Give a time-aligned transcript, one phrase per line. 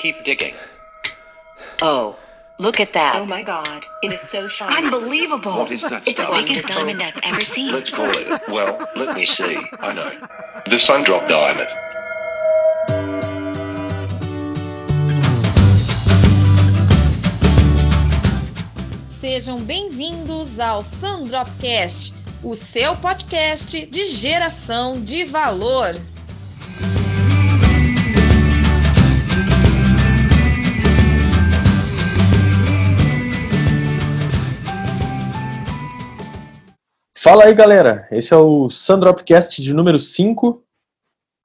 [0.00, 0.54] Keep digging.
[1.82, 2.16] Oh,
[2.58, 3.16] look at that.
[3.16, 4.74] Oh my god, it is so shiny.
[4.86, 5.52] Unbelievable.
[5.58, 6.34] What is that It's stuff?
[6.34, 7.72] biggest diamond I've ever seen.
[7.72, 8.40] Let's call it.
[8.48, 9.58] Well, let me see.
[9.80, 10.10] I know.
[10.66, 11.68] The Sundrop Diamond.
[19.08, 25.94] Sejam bem-vindos ao Sandropcast, o seu podcast de geração de valor.
[37.30, 38.08] Fala aí, galera.
[38.10, 40.64] Esse é o Sandropcast de número 5.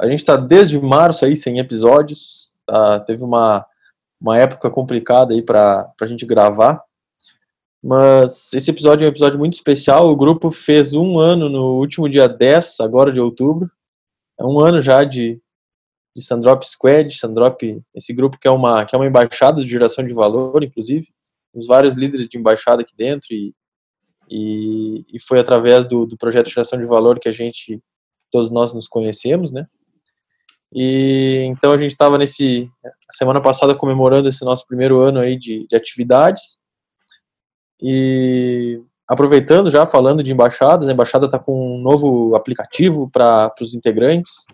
[0.01, 2.55] A gente está desde março aí sem episódios.
[2.65, 3.01] Tá?
[3.01, 3.63] Teve uma,
[4.19, 6.83] uma época complicada aí para a gente gravar.
[7.83, 10.09] Mas esse episódio é um episódio muito especial.
[10.09, 13.69] O grupo fez um ano no último dia 10, agora de outubro.
[14.39, 15.39] É um ano já de,
[16.15, 17.15] de Sandrop Squad.
[17.15, 17.61] Sandrop,
[17.93, 21.07] esse grupo que é, uma, que é uma embaixada de geração de valor, inclusive.
[21.53, 23.53] Temos vários líderes de embaixada aqui dentro e
[24.29, 27.81] e, e foi através do, do projeto Geração de Valor que a gente,
[28.31, 29.67] todos nós nos conhecemos, né?
[30.73, 32.69] E então a gente estava nesse
[33.11, 36.57] semana passada comemorando esse nosso primeiro ano aí de, de atividades
[37.81, 43.73] e aproveitando já falando de embaixadas, a embaixada está com um novo aplicativo para os
[43.73, 44.45] integrantes.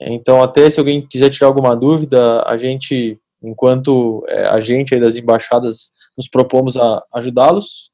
[0.00, 5.00] Então até se alguém quiser tirar alguma dúvida, a gente, enquanto é, a gente aí
[5.00, 7.90] das embaixadas, nos propomos a ajudá-los.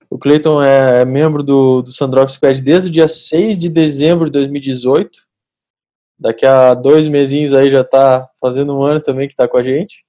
[0.09, 4.31] O Cleiton é membro do, do Sandrop Squad desde o dia 6 de dezembro de
[4.31, 5.21] 2018.
[6.19, 9.63] Daqui a dois mesinhos aí já tá fazendo um ano também que tá com a
[9.63, 10.03] gente.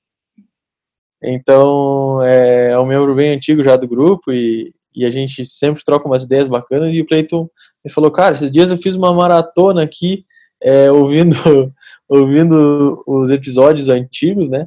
[1.23, 5.85] Então, é, é um membro bem antigo já do grupo e, e a gente sempre
[5.85, 6.93] troca umas ideias bacanas.
[6.93, 7.49] E o Cleiton
[7.85, 10.27] me falou, cara, esses dias eu fiz uma maratona aqui,
[10.61, 11.73] é, ouvindo,
[12.09, 14.67] ouvindo os episódios antigos, né?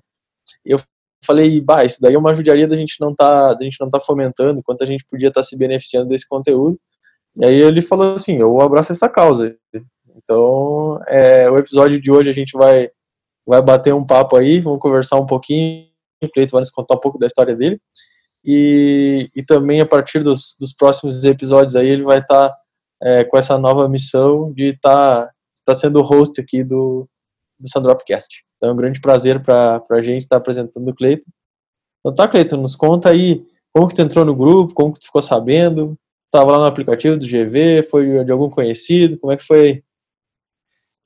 [0.66, 0.80] Eu
[1.26, 4.00] falei, bah, isso daí é uma judiaria da gente não tá, da gente não tá
[4.00, 6.80] fomentando, quanto a gente podia estar tá se beneficiando desse conteúdo.
[7.38, 9.56] E aí ele falou assim, eu abraço essa causa.
[10.16, 12.90] Então, é, o episódio de hoje a gente vai
[13.46, 15.88] vai bater um papo aí, vamos conversar um pouquinho,
[16.24, 17.82] o Cleito vai nos contar um pouco da história dele.
[18.44, 22.58] E, e também a partir dos, dos próximos episódios aí ele vai estar tá,
[23.02, 25.32] é, com essa nova missão de estar tá,
[25.66, 27.08] tá sendo host aqui do,
[27.60, 28.44] do Sandropcast.
[28.62, 31.26] Então é um grande prazer para a gente estar tá apresentando o Cleiton.
[32.00, 35.08] Então tá, Cleiton, nos conta aí como que tu entrou no grupo, como que tu
[35.08, 39.46] ficou sabendo, estava lá no aplicativo do GV, foi de algum conhecido, como é que
[39.46, 39.84] foi?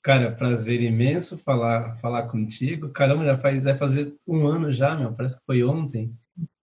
[0.04, 2.90] Cara, prazer imenso falar, falar contigo.
[2.90, 6.14] Caramba, já faz vai fazer um ano já, meu, parece que foi ontem.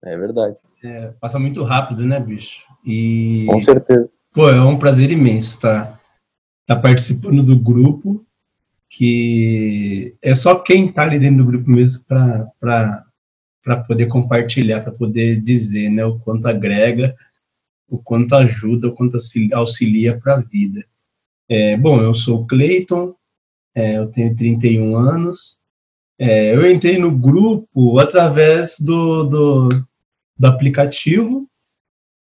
[0.05, 0.57] É verdade.
[0.85, 2.67] É, passa muito rápido, né, bicho?
[2.85, 4.13] E com certeza.
[4.31, 5.99] Pô, é um prazer imenso estar tá,
[6.67, 8.25] tá participando do grupo
[8.95, 15.41] que é só quem está ali dentro do grupo mesmo para poder compartilhar, para poder
[15.41, 17.17] dizer né, o quanto agrega,
[17.89, 19.17] o quanto ajuda, o quanto
[19.55, 20.85] auxilia para a vida.
[21.49, 23.15] É, bom, eu sou o Cleiton,
[23.75, 25.59] é, eu tenho 31 anos,
[26.19, 29.69] é, eu entrei no grupo através do, do,
[30.39, 31.49] do aplicativo,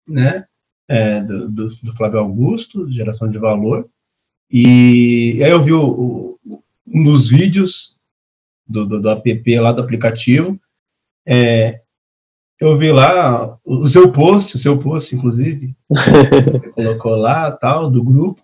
[0.04, 0.44] né,
[0.88, 3.88] é, do, do, do Flávio Augusto, Geração de Valor,
[4.50, 6.38] e aí eu vi o, o,
[6.86, 7.96] um dos vídeos
[8.66, 10.58] do, do, do, app lá do aplicativo.
[11.26, 11.80] É,
[12.58, 15.74] eu vi lá o seu post, o seu post, inclusive,
[16.74, 18.42] colocou lá, tal, do grupo.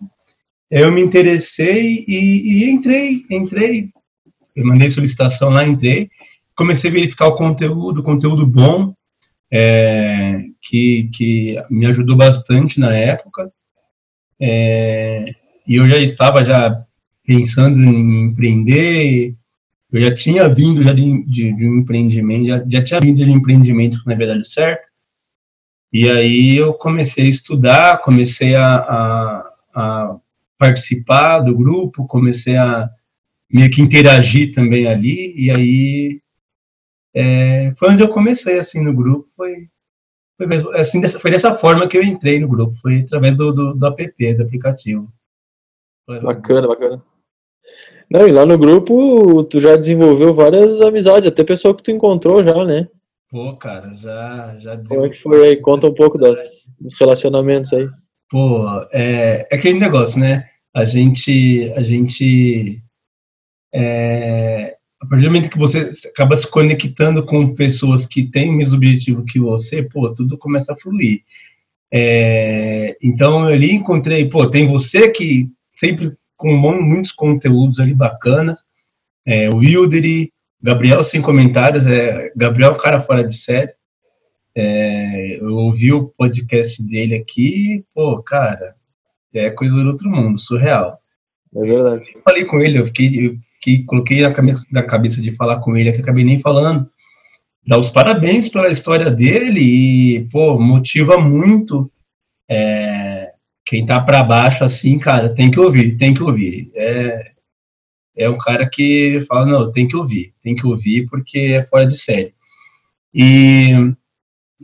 [0.69, 3.89] Eu me interessei e, e entrei, entrei.
[4.55, 6.09] Eu mandei solicitação lá, entrei.
[6.55, 8.93] Comecei a verificar o conteúdo, conteúdo bom,
[9.51, 13.51] é, que, que me ajudou bastante na época.
[14.39, 15.33] É,
[15.67, 16.83] e eu já estava já
[17.25, 19.35] pensando em empreender,
[19.91, 23.31] eu já tinha vindo já de, de, de um empreendimento, já, já tinha vindo de
[23.31, 24.83] um empreendimento, na verdade, certo?
[25.91, 30.15] E aí eu comecei a estudar, comecei a, a, a
[30.57, 32.89] participar do grupo, comecei a
[33.51, 36.21] meio que interagir também ali, e aí
[37.13, 39.67] é, foi onde eu comecei, assim, no grupo, foi,
[40.35, 43.51] foi, mesmo, assim, dessa, foi dessa forma que eu entrei no grupo, foi através do,
[43.51, 45.13] do, do app, do aplicativo.
[46.07, 47.03] Bacana, bacana.
[48.09, 52.43] Não, e lá no grupo tu já desenvolveu várias amizades, até pessoa que tu encontrou
[52.43, 52.87] já, né?
[53.29, 55.57] Pô, cara, já, já Como é que foi aí?
[55.57, 57.89] Conta um pouco das, dos relacionamentos aí.
[58.29, 60.45] Pô, é, é aquele negócio, né?
[60.75, 62.79] A gente, a gente,
[63.73, 68.53] é, a partir do momento que você acaba se conectando com pessoas que têm o
[68.53, 71.23] mesmo objetivo que você, pô, tudo começa a fluir.
[71.91, 78.63] É, então, eu ali encontrei, pô, tem você que sempre com muitos conteúdos ali bacanas,
[79.25, 80.31] é, o Wildery,
[80.61, 83.73] Gabriel sem comentários, é, Gabriel é um cara fora de série,
[84.55, 88.75] é, eu ouvi o podcast dele aqui, pô, cara,
[89.33, 90.99] é coisa do outro mundo, surreal.
[91.55, 92.05] É verdade.
[92.13, 95.59] Eu falei com ele, eu fiquei, eu fiquei coloquei na cabeça, na cabeça de falar
[95.59, 96.87] com ele, que acabei nem falando.
[97.65, 101.89] Dar os parabéns pela história dele e, pô, motiva muito
[102.49, 103.12] é,
[103.65, 106.71] quem tá para baixo assim, cara, tem que ouvir, tem que ouvir.
[106.75, 107.31] É,
[108.15, 111.87] é um cara que fala, não, tem que ouvir, tem que ouvir porque é fora
[111.87, 112.33] de série.
[113.13, 113.69] E,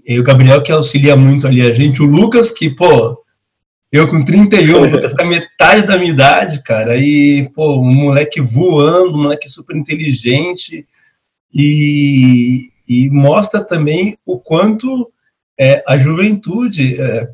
[0.05, 3.23] e o Gabriel que auxilia muito ali a gente, o Lucas que, pô,
[3.91, 7.93] eu com 31, o Lucas com a metade da minha idade, cara, e, pô, um
[7.93, 10.85] moleque voando, um moleque super inteligente
[11.53, 15.11] e, e mostra também o quanto
[15.59, 17.29] é, a juventude, é,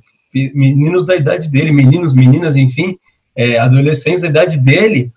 [0.54, 2.98] meninos da idade dele, meninos, meninas, enfim,
[3.36, 5.12] é, adolescentes da idade dele,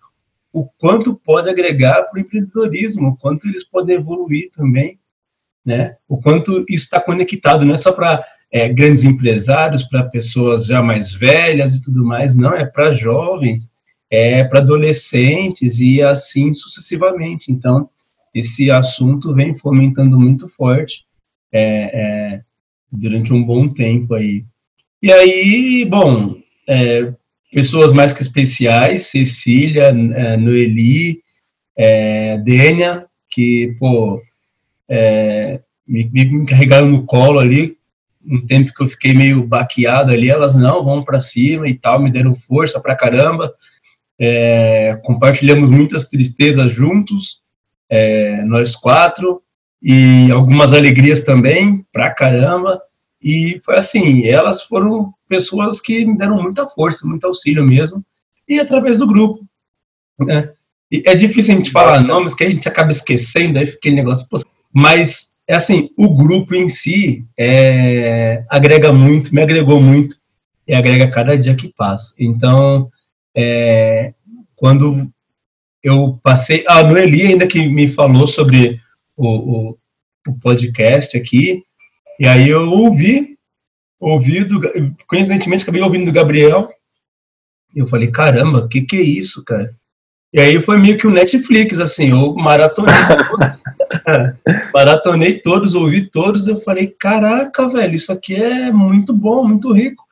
[0.53, 4.99] o quanto pode agregar para o empreendedorismo, o quanto eles podem evoluir também,
[5.65, 5.97] né?
[6.09, 10.83] O quanto isso está conectado, não é só para é, grandes empresários, para pessoas já
[10.83, 13.71] mais velhas e tudo mais, não, é para jovens,
[14.11, 17.53] é para adolescentes e assim sucessivamente.
[17.53, 17.91] Então,
[18.35, 21.05] esse assunto vem fomentando muito forte
[21.53, 21.61] é,
[21.93, 22.41] é,
[22.91, 24.45] durante um bom tempo aí.
[25.01, 26.35] E aí, bom,
[26.69, 27.13] é,
[27.53, 31.23] pessoas mais que especiais, Cecília, é, Noeli,
[31.77, 34.21] é, Dênia, que, pô,
[34.89, 37.77] é, me, me carregaram no colo ali,
[38.27, 42.03] um tempo que eu fiquei meio baqueado ali, elas, não, vamos para cima e tal,
[42.03, 43.55] me deram força pra caramba,
[44.19, 47.41] é, compartilhamos muitas tristezas juntos,
[47.89, 49.41] é, nós quatro,
[49.81, 52.83] e algumas alegrias também, pra caramba,
[53.23, 58.05] e foi assim, elas foram pessoas que me deram muita força, muito auxílio mesmo,
[58.49, 59.45] e através do grupo.
[60.19, 60.53] Né?
[60.91, 63.97] E é difícil a gente falar nomes que a gente acaba esquecendo, aí fica aquele
[63.97, 64.27] negócio.
[64.73, 70.17] Mas, é assim, o grupo em si é, agrega muito, me agregou muito,
[70.67, 72.15] e agrega cada dia que passa.
[72.19, 72.91] Então,
[73.35, 74.13] é,
[74.55, 75.11] quando
[75.83, 76.65] eu passei.
[76.69, 78.81] A Noeli ainda que me falou sobre
[79.17, 79.79] o, o,
[80.27, 81.63] o podcast aqui,
[82.19, 83.39] e aí eu ouvi,
[84.01, 84.61] ouvi, do,
[85.07, 86.69] coincidentemente acabei ouvindo do Gabriel,
[87.75, 89.75] e eu falei, caramba, o que que é isso, cara?
[90.33, 92.95] E aí foi meio que o Netflix, assim, eu maratonei
[93.31, 93.63] todos,
[94.75, 100.05] maratonei todos, ouvi todos, eu falei, caraca, velho, isso aqui é muito bom, muito rico.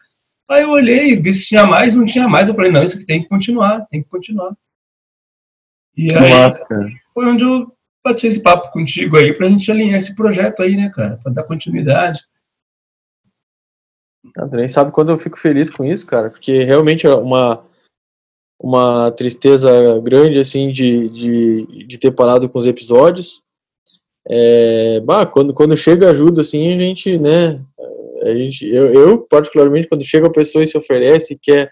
[0.49, 3.05] Aí eu olhei, vi se tinha mais, não tinha mais, eu falei, não, isso aqui
[3.05, 4.57] tem que continuar, tem que continuar.
[5.95, 6.89] E Que aí massa, cara.
[7.13, 7.76] foi onde eu
[8.07, 11.43] bati esse papo contigo aí pra gente alinhar esse projeto aí, né, cara, pra dar
[11.43, 12.25] continuidade.
[14.53, 17.65] Nem sabe quando eu fico feliz com isso, cara, porque realmente é uma,
[18.61, 19.71] uma tristeza
[20.01, 23.43] grande, assim, de, de, de ter parado com os episódios.
[24.29, 27.61] É, bah, quando, quando chega ajuda, assim, a gente, né,
[28.23, 31.71] a gente, eu, eu, particularmente, quando chega a pessoa e se oferece e quer,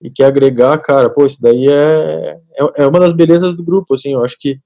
[0.00, 3.94] e quer agregar, cara, pô, isso daí é, é, é uma das belezas do grupo,
[3.94, 4.60] assim, eu acho que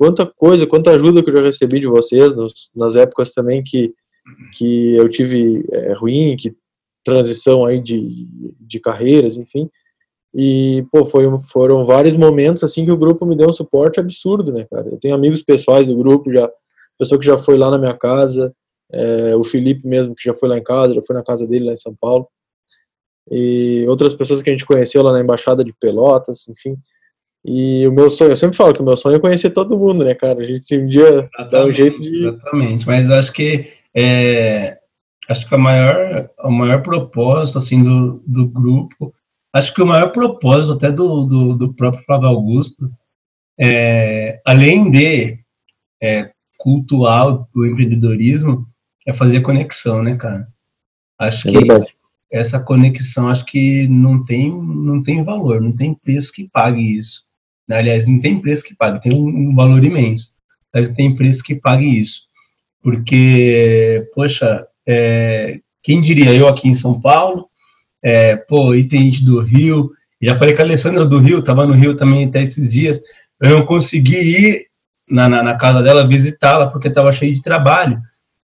[0.00, 3.92] quanta coisa, quanta ajuda que eu já recebi de vocês, nos, nas épocas também que,
[4.54, 6.56] que eu tive é, ruim, que
[7.04, 8.26] transição aí de,
[8.58, 9.68] de carreiras, enfim.
[10.34, 14.50] E, pô, foi, foram vários momentos, assim, que o grupo me deu um suporte absurdo,
[14.50, 14.88] né, cara?
[14.88, 16.50] Eu tenho amigos pessoais do grupo, já,
[16.98, 18.54] pessoa que já foi lá na minha casa,
[18.90, 21.66] é, o Felipe mesmo, que já foi lá em casa, já foi na casa dele
[21.66, 22.26] lá em São Paulo.
[23.30, 26.78] E outras pessoas que a gente conheceu lá na Embaixada de Pelotas, enfim.
[27.44, 30.04] E o meu sonho, eu sempre falo que o meu sonho é conhecer todo mundo,
[30.04, 30.40] né, cara?
[30.40, 32.26] A gente se um dia dá um jeito de.
[32.26, 34.78] Exatamente, mas eu acho que é,
[35.28, 39.14] acho que a maior, o maior propósito assim do, do grupo,
[39.54, 42.90] acho que o maior propósito até do, do, do próprio Flávio Augusto,
[43.58, 45.38] é, além de
[46.02, 48.66] é, cultuar o empreendedorismo,
[49.06, 50.46] é fazer conexão, né, cara?
[51.18, 51.94] Acho É que verdade.
[52.30, 57.29] essa conexão acho que não tem não tem valor, não tem preço que pague isso.
[57.70, 57.76] Né?
[57.76, 60.30] Aliás, não tem preço que pague, tem um, um valor imenso,
[60.74, 62.22] mas tem preço que pague isso.
[62.82, 67.48] Porque, poxa, é, quem diria eu aqui em São Paulo,
[68.02, 71.64] é, pô, e tem gente do Rio, Já falei com a Alessandra do Rio, estava
[71.66, 73.00] no Rio também até esses dias.
[73.40, 74.66] Eu não consegui ir
[75.08, 78.00] na, na, na casa dela visitá-la porque estava cheio de trabalho.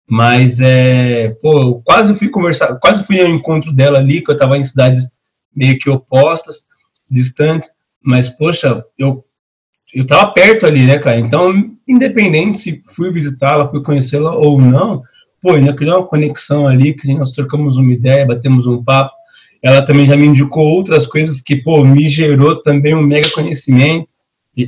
[0.09, 4.57] Mas, é, pô, quase fui conversar, quase fui ao encontro dela ali, que eu estava
[4.57, 5.09] em cidades
[5.55, 6.65] meio que opostas,
[7.11, 7.69] distantes.
[8.07, 9.25] Mas, poxa, eu
[9.93, 11.19] eu estava perto ali, né, cara?
[11.19, 11.53] Então,
[11.89, 15.03] independente se fui visitá-la, fui conhecê-la ou não,
[15.41, 19.15] pô, ainda criou uma conexão ali, que nós trocamos uma ideia, batemos um papo.
[19.63, 24.07] Ela também já me indicou outras coisas que, pô, me gerou também um mega conhecimento,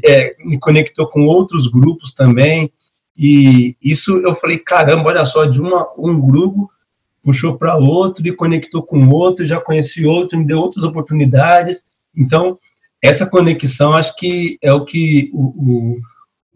[0.06, 2.72] é, me conectou com outros grupos também.
[3.16, 6.70] E isso eu falei, caramba, olha só, de uma, um grupo
[7.22, 11.84] puxou para outro e conectou com outro, já conheci outro, me deu outras oportunidades.
[12.16, 12.58] Então,
[13.02, 16.00] essa conexão acho que é o que o, o,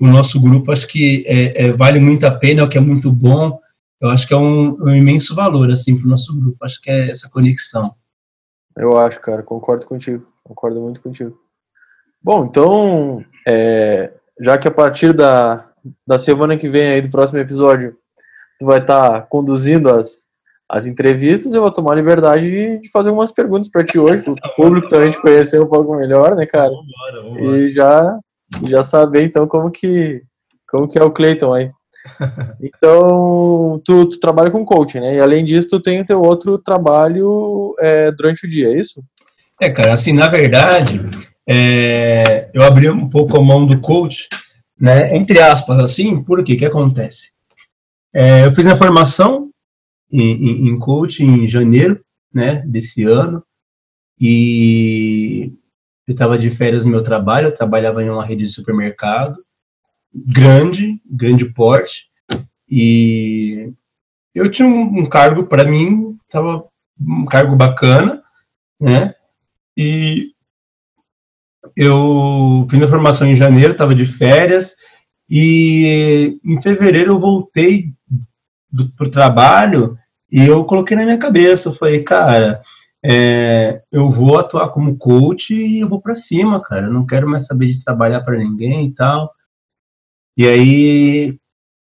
[0.01, 2.81] o nosso grupo acho que é, é, vale muito a pena, é o que é
[2.81, 3.61] muito bom.
[4.01, 6.65] Eu acho que é um, um imenso valor assim para o nosso grupo.
[6.65, 7.95] Acho que é essa conexão.
[8.77, 11.39] Eu acho, cara, concordo contigo, concordo muito contigo.
[12.21, 15.69] Bom, então, é, já que a partir da,
[16.07, 17.97] da semana que vem aí do próximo episódio,
[18.59, 20.27] tu vai estar tá conduzindo as,
[20.73, 24.33] as entrevistas, eu vou tomar a liberdade de, fazer algumas perguntas para ti hoje, para
[24.33, 26.71] o público também te conhecer um pouco melhor, né, cara?
[26.71, 27.59] Vambora, vambora.
[27.59, 28.11] E já,
[28.65, 30.23] já saber, então, como que,
[30.67, 31.71] como que é o Cleiton aí.
[32.61, 35.17] Então, tu, tu, trabalha com coaching, né?
[35.17, 39.03] E além disso, tu tem o teu outro trabalho é, durante o dia, é isso?
[39.61, 41.01] É, cara, assim, na verdade,
[41.47, 44.27] é, eu abri um pouco a mão do coach,
[44.81, 45.15] né?
[45.15, 46.55] Entre aspas, assim, por quê?
[46.55, 47.31] O que acontece?
[48.13, 49.52] É, eu fiz a formação
[50.13, 53.43] em, em coaching em janeiro, né, desse ano,
[54.21, 55.53] e
[56.07, 59.43] eu estava de férias no meu trabalho, eu trabalhava em uma rede de supermercado,
[60.15, 62.09] grande, grande porte,
[62.69, 63.73] e
[64.35, 66.65] eu tinha um, um cargo para mim, tava
[67.01, 68.23] um cargo bacana,
[68.81, 69.15] né?
[69.77, 70.33] E
[71.77, 74.75] eu fiz a formação em janeiro, estava de férias,
[75.29, 77.93] e em fevereiro eu voltei
[78.97, 79.99] para o trabalho
[80.33, 82.63] e eu coloquei na minha cabeça, eu falei, cara,
[83.05, 86.87] é, eu vou atuar como coach e eu vou para cima, cara.
[86.87, 89.31] Eu não quero mais saber de trabalhar para ninguém e tal.
[90.35, 91.39] E aí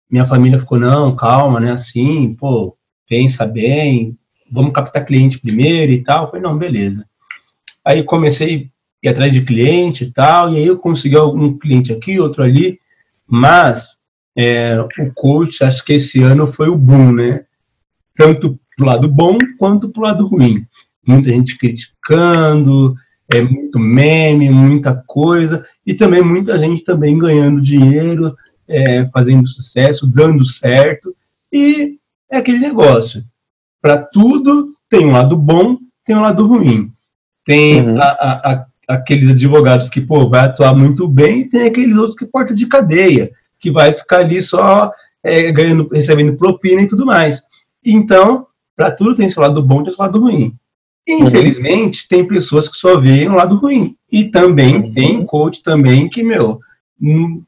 [0.09, 1.73] minha família ficou, não, calma, né?
[1.73, 2.77] Assim, pô,
[3.09, 4.17] pensa bem,
[4.49, 6.25] vamos captar cliente primeiro e tal.
[6.25, 7.05] Eu falei, não, beleza.
[7.85, 8.71] Aí comecei
[9.05, 12.45] a ir atrás de cliente e tal, e aí eu consegui algum cliente aqui, outro
[12.45, 12.79] ali,
[13.27, 13.99] mas
[14.37, 17.45] é, o coach, acho que esse ano foi o boom, né?
[18.17, 20.65] Tanto pro lado bom quanto pro lado ruim.
[21.07, 22.95] Muita gente criticando,
[23.33, 28.37] é muito meme, muita coisa, e também muita gente também ganhando dinheiro,
[28.69, 31.15] é, fazendo sucesso, dando certo,
[31.53, 31.99] e
[32.31, 33.25] é aquele negócio.
[33.81, 36.93] Para tudo tem um lado bom, tem um lado ruim.
[37.45, 38.01] Tem uhum.
[38.01, 42.17] a, a, a, aqueles advogados que, pô, vai atuar muito bem, e tem aqueles outros
[42.17, 44.93] que porta de cadeia, que vai ficar ali só
[45.23, 47.43] é, ganhando, recebendo propina e tudo mais.
[47.89, 50.53] Então, para tudo tem seu lado bom e seu lado ruim.
[51.07, 53.97] Infelizmente, tem pessoas que só veem o lado ruim.
[54.11, 54.93] E também uhum.
[54.93, 56.59] tem coach também que, meu,
[57.01, 57.39] não,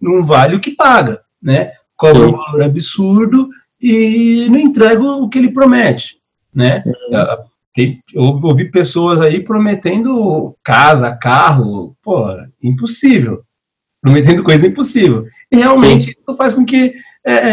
[0.00, 1.72] não vale o que paga, né?
[1.96, 6.16] Cobra um valor absurdo e não entrega o que ele promete,
[6.52, 6.82] né?
[6.86, 7.44] Uhum.
[7.74, 12.26] Tem, eu ouvi pessoas aí prometendo casa, carro, pô,
[12.62, 13.42] impossível.
[14.00, 15.26] Prometendo coisa impossível.
[15.50, 16.12] E realmente Sim.
[16.12, 17.48] isso faz com que é, é,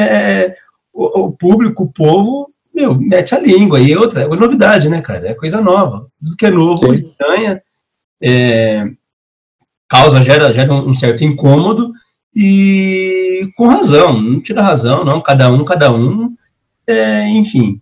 [0.45, 0.55] é
[0.93, 3.79] o, o, público, o povo, meu, mete a língua.
[3.79, 5.29] E outra, é novidade, né, cara?
[5.29, 6.07] É coisa nova.
[6.19, 6.93] Tudo que é novo, Sim.
[6.93, 7.61] estranha,
[8.21, 8.85] é,
[9.89, 11.91] causa, gera, gera um certo incômodo
[12.33, 16.33] e com razão, não tira razão, não, cada um, cada um,
[16.87, 17.81] é, enfim.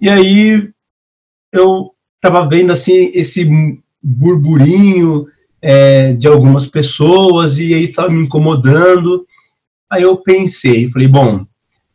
[0.00, 0.70] E aí
[1.52, 3.48] eu tava vendo assim esse
[4.00, 5.26] burburinho
[5.60, 9.26] é, de algumas pessoas e aí estava me incomodando.
[9.90, 11.44] Aí eu pensei, falei, bom,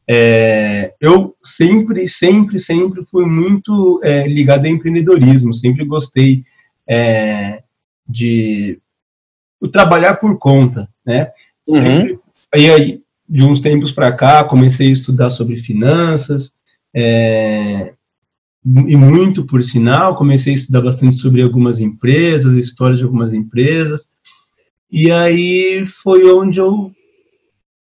[0.07, 6.43] é, eu sempre, sempre, sempre fui muito é, ligado ao empreendedorismo, sempre gostei
[6.87, 7.63] é,
[8.07, 8.79] de
[9.71, 11.31] trabalhar por conta, né?
[11.67, 11.75] Uhum.
[11.75, 12.19] Sempre,
[12.53, 16.53] aí, aí, de uns tempos para cá, comecei a estudar sobre finanças,
[16.93, 17.93] é,
[18.65, 24.09] e muito por sinal, comecei a estudar bastante sobre algumas empresas, histórias de algumas empresas,
[24.91, 26.91] e aí foi onde eu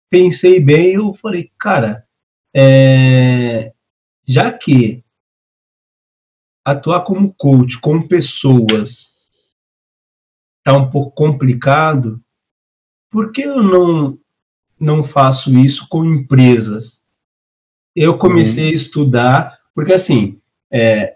[0.09, 2.06] pensei bem, eu falei, cara,
[2.59, 3.71] é,
[4.27, 5.03] já que
[6.65, 9.13] atuar como coach com pessoas
[10.57, 12.19] está um pouco complicado,
[13.11, 14.17] por que eu não,
[14.79, 17.03] não faço isso com empresas?
[17.95, 18.71] Eu comecei uhum.
[18.71, 20.41] a estudar, porque assim,
[20.73, 21.15] é,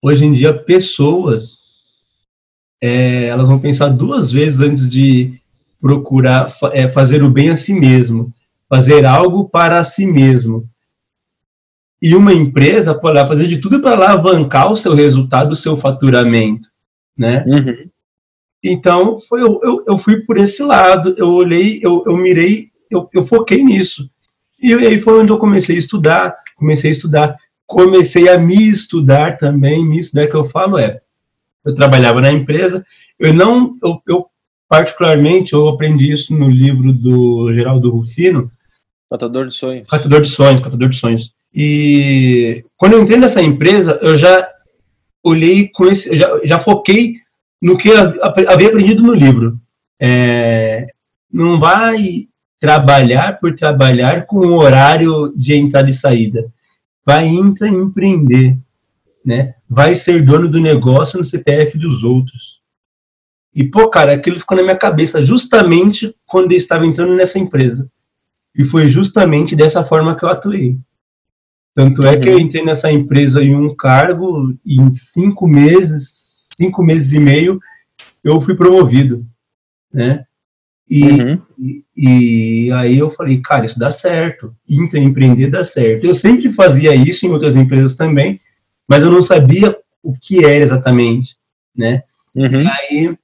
[0.00, 1.60] hoje em dia pessoas
[2.80, 5.40] é, elas vão pensar duas vezes antes de
[5.80, 8.32] procurar é, fazer o bem a si mesmo,
[8.72, 10.66] fazer algo para si mesmo.
[12.00, 16.70] E uma empresa pode fazer de tudo para alavancar o seu resultado, o seu faturamento,
[17.14, 17.44] né?
[17.46, 17.90] Uhum.
[18.64, 23.10] Então, foi, eu, eu, eu, fui por esse lado, eu olhei, eu, eu mirei, eu,
[23.12, 24.10] eu foquei nisso.
[24.58, 27.36] E aí foi onde eu comecei a estudar, comecei a estudar,
[27.66, 31.02] comecei a me estudar também, me estudar que eu falo é,
[31.62, 32.86] eu trabalhava na empresa,
[33.18, 34.26] eu não, eu, eu
[34.66, 38.50] particularmente, eu aprendi isso no livro do Geraldo Rufino,
[39.12, 39.88] Catador de sonhos.
[39.90, 41.34] Catador de sonhos, catador de sonhos.
[41.54, 44.48] E quando eu entrei nessa empresa, eu já
[45.22, 47.16] olhei com esse, já, já foquei
[47.60, 49.60] no que havia aprendido no livro.
[50.00, 50.86] É,
[51.30, 52.26] não vai
[52.58, 56.50] trabalhar por trabalhar com o horário de entrada e saída.
[57.04, 58.56] Vai entrar e empreender,
[59.22, 59.56] né?
[59.68, 62.62] Vai ser dono do negócio no CPF dos outros.
[63.54, 67.90] E, pô, cara, aquilo ficou na minha cabeça justamente quando eu estava entrando nessa empresa.
[68.54, 70.78] E foi justamente dessa forma que eu atuei.
[71.74, 72.40] Tanto é que eu uhum.
[72.40, 77.58] entrei nessa empresa em um cargo, e em cinco meses, cinco meses e meio,
[78.22, 79.26] eu fui promovido,
[79.92, 80.24] né?
[80.88, 81.42] E, uhum.
[81.58, 84.54] e, e, aí eu falei, cara, isso dá certo.
[84.68, 86.04] Empreender dá certo.
[86.04, 88.38] Eu sempre fazia isso em outras empresas também,
[88.86, 91.36] mas eu não sabia o que era exatamente,
[91.74, 92.02] né?
[92.34, 92.66] Uhum.
[92.66, 93.16] aí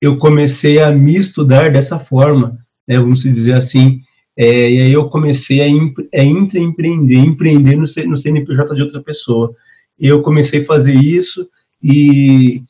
[0.00, 4.00] eu comecei a me estudar dessa forma, né, vamos dizer assim,
[4.38, 9.52] é, e aí eu comecei a, a empreender, empreender no, no CNPJ de outra pessoa.
[9.98, 11.48] Eu comecei a fazer isso
[11.82, 12.62] e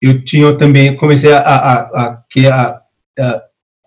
[0.00, 2.80] eu tinha também, comecei a, a, a,
[3.18, 3.42] a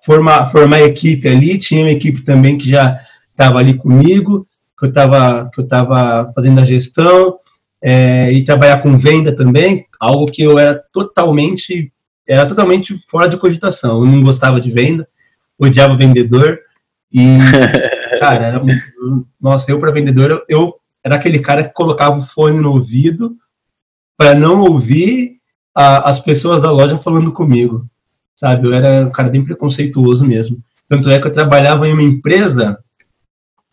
[0.05, 2.99] formar, formar equipe ali, tinha uma equipe também que já
[3.31, 7.39] estava ali comigo, que eu estava que eu tava fazendo a gestão,
[7.81, 11.91] é, e trabalhar com venda também, algo que eu era totalmente
[12.27, 14.01] era totalmente fora de cogitação.
[14.01, 15.07] Eu não gostava de venda,
[15.57, 16.59] odiava vendedor
[17.11, 17.37] e
[18.19, 18.61] cara, era
[19.39, 23.35] nossa, eu para vendedor eu, eu, era aquele cara que colocava o fone no ouvido
[24.17, 25.37] para não ouvir
[25.73, 27.85] a, as pessoas da loja falando comigo,
[28.35, 28.67] sabe?
[28.67, 30.61] Eu era um cara bem preconceituoso mesmo.
[30.87, 32.79] Tanto é que eu trabalhava em uma empresa,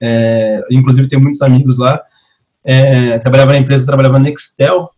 [0.01, 2.03] é, inclusive tem muitos amigos lá,
[2.63, 4.91] é, trabalhava na empresa, trabalhava na Nextel,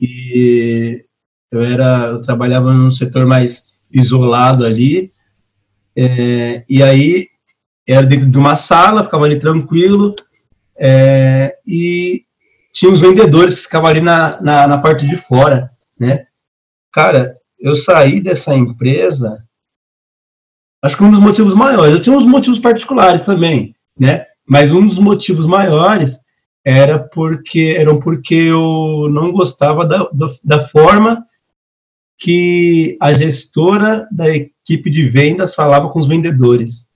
[0.00, 1.04] e
[1.50, 5.12] eu era, eu trabalhava num setor mais isolado ali,
[5.96, 7.28] é, e aí
[7.86, 10.14] era dentro de uma sala, ficava ali tranquilo,
[10.76, 12.24] é, e
[12.72, 16.26] tinha os vendedores que ficavam ali na, na, na, parte de fora, né?
[16.92, 19.38] Cara, eu saí dessa empresa,
[20.82, 24.26] acho que um dos motivos maiores, eu tinha uns motivos particulares também, né?
[24.46, 26.18] Mas um dos motivos maiores
[26.64, 30.08] era porque eram porque eu não gostava da,
[30.42, 31.24] da forma
[32.18, 36.88] que a gestora da equipe de vendas falava com os vendedores.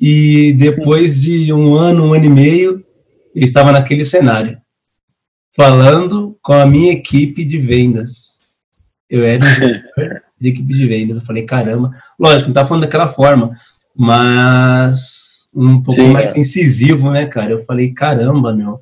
[0.00, 2.84] E depois de um ano, um ano e meio,
[3.34, 4.58] eu estava naquele cenário,
[5.54, 8.56] falando com a minha equipe de vendas.
[9.10, 9.40] Eu era
[10.40, 11.18] de equipe de vendas.
[11.18, 13.54] Eu falei, caramba, lógico, não estava falando daquela forma,
[13.94, 16.40] mas um pouco Sim, mais é.
[16.40, 17.52] incisivo, né, cara?
[17.52, 18.80] Eu falei, caramba, meu,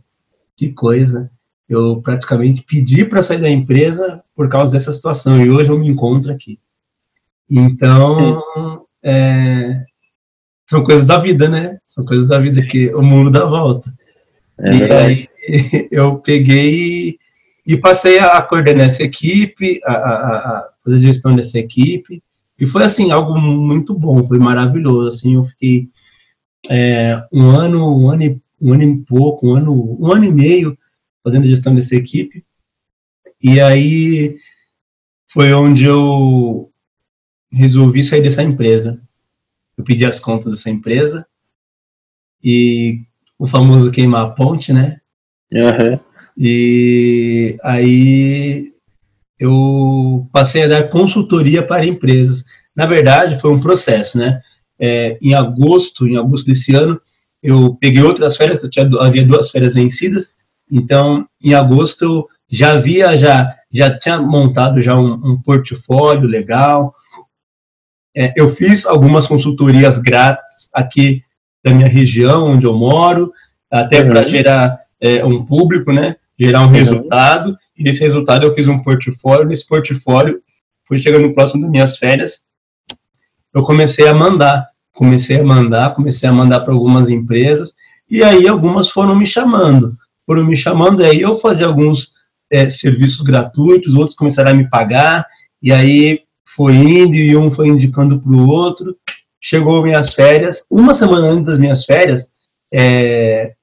[0.56, 1.30] que coisa.
[1.68, 5.88] Eu praticamente pedi para sair da empresa por causa dessa situação e hoje eu me
[5.88, 6.58] encontro aqui.
[7.50, 8.40] Então,
[9.02, 9.84] é,
[10.68, 11.78] são coisas da vida, né?
[11.86, 13.92] São coisas da vida que o mundo dá volta.
[14.60, 15.28] É e aí
[15.90, 17.18] eu peguei
[17.66, 22.22] e, passei a coordenar essa equipe, a, a, a, fazer gestão dessa equipe,
[22.58, 25.08] e foi assim algo muito bom, foi maravilhoso.
[25.08, 25.88] Assim, eu fiquei
[26.68, 30.32] é, um ano, um ano, e, um ano e pouco, um ano, um ano e
[30.32, 30.76] meio
[31.22, 32.44] fazendo gestão dessa equipe.
[33.40, 34.36] E aí
[35.28, 36.70] foi onde eu
[37.50, 39.00] resolvi sair dessa empresa.
[39.78, 41.24] Eu pedi as contas dessa empresa
[42.42, 43.02] e
[43.38, 44.98] o famoso queimar a ponte, né?
[45.52, 45.98] Uhum.
[46.36, 48.72] E aí
[49.38, 52.44] eu passei a dar consultoria para empresas.
[52.74, 54.42] Na verdade, foi um processo, né?
[54.78, 57.00] É, em agosto, em agosto desse ano,
[57.42, 60.34] eu peguei outras férias, eu tinha, havia duas férias vencidas,
[60.70, 66.94] então, em agosto, eu já havia, já, já tinha montado já um, um portfólio legal,
[68.18, 71.22] é, eu fiz algumas consultorias grátis aqui
[71.64, 73.32] da minha região, onde eu moro,
[73.70, 74.08] até uhum.
[74.08, 76.16] para gerar é, um público, né?
[76.36, 76.72] Gerar um uhum.
[76.72, 77.56] resultado.
[77.76, 79.46] E desse resultado eu fiz um portfólio.
[79.46, 80.40] Nesse portfólio,
[80.84, 82.42] fui chegando próximo das minhas férias,
[83.54, 84.66] eu comecei a mandar.
[84.92, 87.72] Comecei a mandar, comecei a mandar para algumas empresas.
[88.10, 89.96] E aí algumas foram me chamando.
[90.26, 92.14] Foram me chamando, e aí eu fazia alguns,
[92.50, 95.24] é, serviços gratuitos, outros começaram a me pagar,
[95.62, 96.20] e aí
[96.58, 98.96] foi indo e um foi indicando para o outro.
[99.40, 102.32] Chegou minhas férias, uma semana antes das minhas férias,
[102.74, 103.54] é,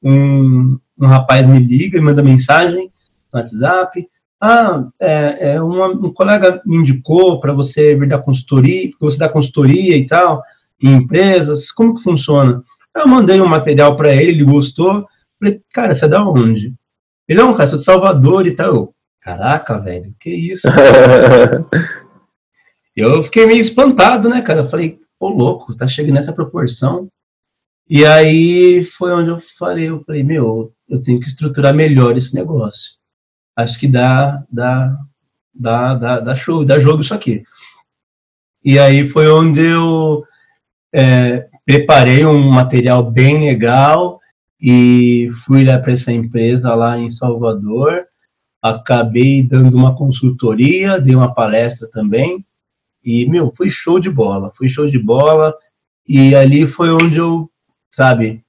[0.00, 2.92] um, um rapaz me liga e manda mensagem
[3.32, 4.08] no WhatsApp.
[4.40, 9.18] Ah, é, é uma, um colega me indicou para você vir dar consultoria, porque você
[9.18, 10.40] dá consultoria e tal,
[10.80, 12.62] em empresas, como que funciona?
[12.94, 15.04] Eu mandei um material para ele, ele gostou.
[15.40, 16.72] Falei, cara, você é da onde?
[17.28, 18.94] Ele, não, cara, sou de Salvador e tal.
[19.20, 20.68] Caraca, velho, que isso?
[23.06, 24.60] eu fiquei meio espantado, né, cara?
[24.60, 27.08] Eu falei, ô louco, tá chegando nessa proporção.
[27.88, 32.34] E aí foi onde eu falei, eu falei, meu, eu tenho que estruturar melhor esse
[32.34, 32.96] negócio.
[33.56, 34.96] Acho que dá, dá,
[35.54, 37.42] dá, dá, dá show, dá jogo isso aqui.
[38.64, 40.24] E aí foi onde eu
[40.92, 44.20] é, preparei um material bem legal
[44.60, 48.04] e fui lá para essa empresa lá em Salvador.
[48.60, 52.44] Acabei dando uma consultoria, dei uma palestra também.
[53.08, 55.54] E, meu, foi show de bola, foi show de bola.
[56.06, 57.50] E ali foi onde eu,
[57.90, 58.44] sabe,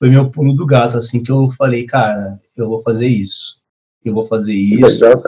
[0.00, 3.60] foi meu pulo do gato, assim, que eu falei, cara, eu vou fazer isso.
[4.04, 5.04] Eu vou fazer isso.
[5.04, 5.22] Legal,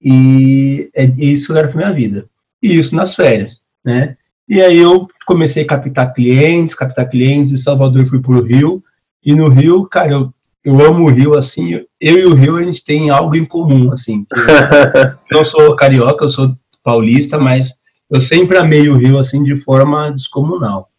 [0.00, 2.26] e é isso que quero pra minha vida.
[2.62, 4.16] E isso nas férias, né?
[4.48, 8.82] E aí eu comecei a captar clientes, captar clientes, em Salvador fui pro Rio,
[9.22, 10.34] e no Rio, cara, eu,
[10.64, 13.92] eu amo o Rio, assim, eu e o Rio, a gente tem algo em comum,
[13.92, 14.24] assim.
[15.30, 17.72] Eu não sou carioca, eu sou paulista, mas
[18.10, 20.90] eu sempre amei o Rio, assim, de forma descomunal.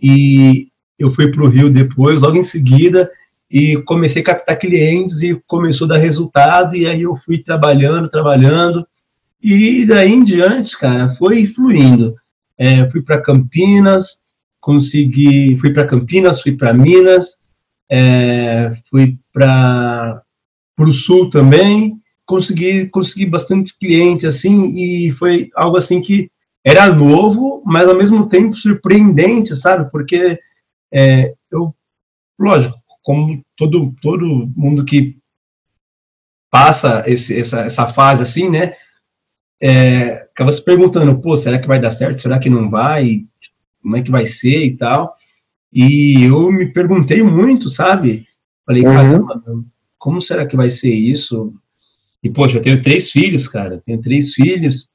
[0.00, 3.10] E eu fui pro Rio depois, logo em seguida,
[3.50, 8.08] e comecei a captar clientes e começou a dar resultado, e aí eu fui trabalhando,
[8.08, 8.86] trabalhando,
[9.42, 12.16] e daí em diante, cara, foi fluindo.
[12.56, 14.20] É, fui para Campinas,
[14.60, 17.38] consegui, fui para Campinas, fui para Minas,
[17.88, 20.22] é, fui para
[20.78, 21.97] o Sul também,
[22.28, 26.30] consegui, consegui bastante clientes, assim, e foi algo assim que
[26.64, 29.90] era novo, mas ao mesmo tempo surpreendente, sabe?
[29.90, 30.38] Porque
[30.92, 31.74] é, eu,
[32.38, 35.16] lógico, como todo, todo mundo que
[36.50, 38.74] passa esse, essa, essa fase assim, né?
[39.60, 42.20] é, acaba se perguntando, pô, será que vai dar certo?
[42.20, 43.24] Será que não vai?
[43.82, 45.14] Como é que vai ser e tal?
[45.72, 48.26] E eu me perguntei muito, sabe?
[48.64, 48.92] Falei, uhum.
[48.92, 49.42] caramba,
[49.98, 51.52] como será que vai ser isso?
[52.22, 54.88] E, poxa, eu tenho três filhos, cara, tenho três filhos,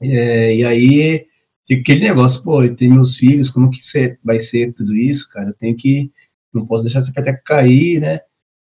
[0.00, 1.26] é, e aí
[1.66, 3.80] fica aquele negócio, pô, eu tenho meus filhos, como que
[4.22, 5.50] vai ser tudo isso, cara?
[5.50, 6.10] Eu tenho que,
[6.52, 8.20] não posso deixar essa peteca cair, né?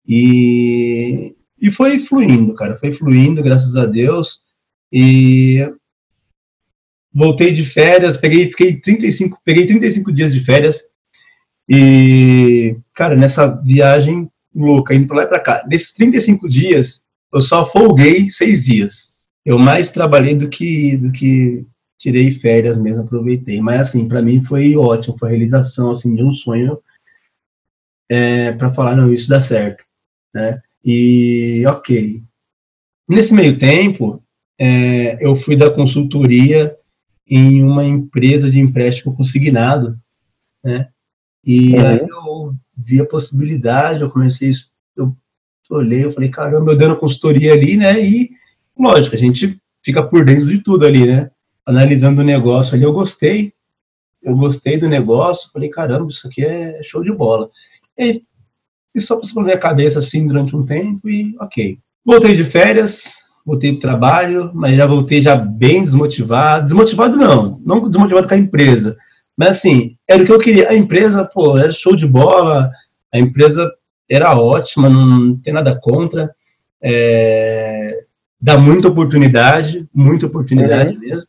[0.08, 4.40] E, e foi fluindo, cara, foi fluindo, graças a Deus.
[4.92, 5.60] E
[7.14, 10.84] voltei de férias, peguei, fiquei 35, peguei 35 dias de férias.
[11.68, 17.05] E, cara, nessa viagem louca, indo pra lá e pra cá, nesses 35 dias,
[17.36, 19.14] eu só folguei seis dias.
[19.46, 21.66] Eu mais trabalhei do que, do que
[22.00, 23.60] tirei férias mesmo, aproveitei.
[23.60, 26.80] Mas, assim, para mim foi ótimo, foi a realização, assim, de um sonho
[28.10, 29.84] é, para falar, não, isso dá certo,
[30.34, 30.62] né?
[30.84, 32.24] E, ok.
[33.08, 34.24] Nesse meio tempo,
[34.58, 36.74] é, eu fui da consultoria
[37.28, 40.00] em uma empresa de empréstimo consignado,
[40.64, 40.88] né?
[41.44, 41.88] E uhum.
[41.88, 44.52] aí eu vi a possibilidade, eu comecei,
[45.70, 48.00] olhei, eu falei, caramba, eu dando consultoria ali, né?
[48.00, 48.30] E,
[48.78, 51.30] lógico, a gente fica por dentro de tudo ali, né?
[51.66, 53.54] Analisando o negócio ali, eu gostei,
[54.22, 57.50] eu gostei do negócio, falei, caramba, isso aqui é show de bola.
[57.98, 58.24] E,
[58.94, 61.78] e só passou pela minha cabeça assim durante um tempo e ok.
[62.04, 63.14] Voltei de férias,
[63.46, 66.64] voltei para o trabalho, mas já voltei já bem desmotivado.
[66.64, 68.98] Desmotivado não, não desmotivado com a empresa.
[69.38, 70.70] Mas assim, era o que eu queria.
[70.70, 72.72] A empresa, pô, era show de bola,
[73.14, 73.70] a empresa
[74.10, 76.34] era ótima, não tem nada contra.
[76.82, 78.04] É,
[78.40, 81.00] dá muita oportunidade, muita oportunidade uhum.
[81.00, 81.28] mesmo,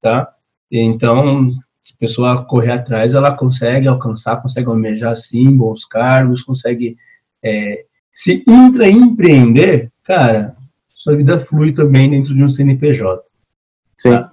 [0.00, 0.32] tá?
[0.70, 1.50] Então,
[1.82, 6.96] se a pessoa correr atrás, ela consegue alcançar, consegue almejar sim bons cargos, consegue
[7.42, 10.56] é, se intraempreender, cara,
[10.94, 13.22] sua vida flui também dentro de um CNPJ.
[14.00, 14.12] Sim.
[14.12, 14.32] Tá?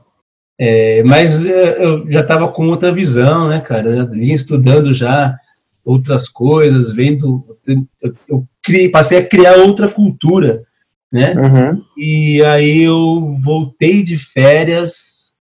[0.57, 3.89] É, mas é, eu já estava com outra visão, né, cara?
[3.89, 5.37] Eu já vinha estudando já
[5.83, 7.57] outras coisas, vendo.
[7.65, 10.63] Eu, eu criei, passei a criar outra cultura,
[11.11, 11.33] né?
[11.33, 11.83] Uhum.
[11.97, 15.33] E aí eu voltei de férias,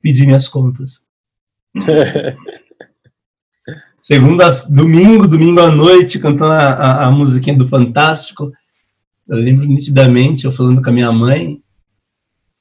[0.00, 1.02] pedi minhas contas.
[4.00, 8.52] Segunda, domingo, domingo à noite, cantando a, a, a musiquinha do Fantástico.
[9.26, 11.62] Eu lembro nitidamente eu falando com a minha mãe,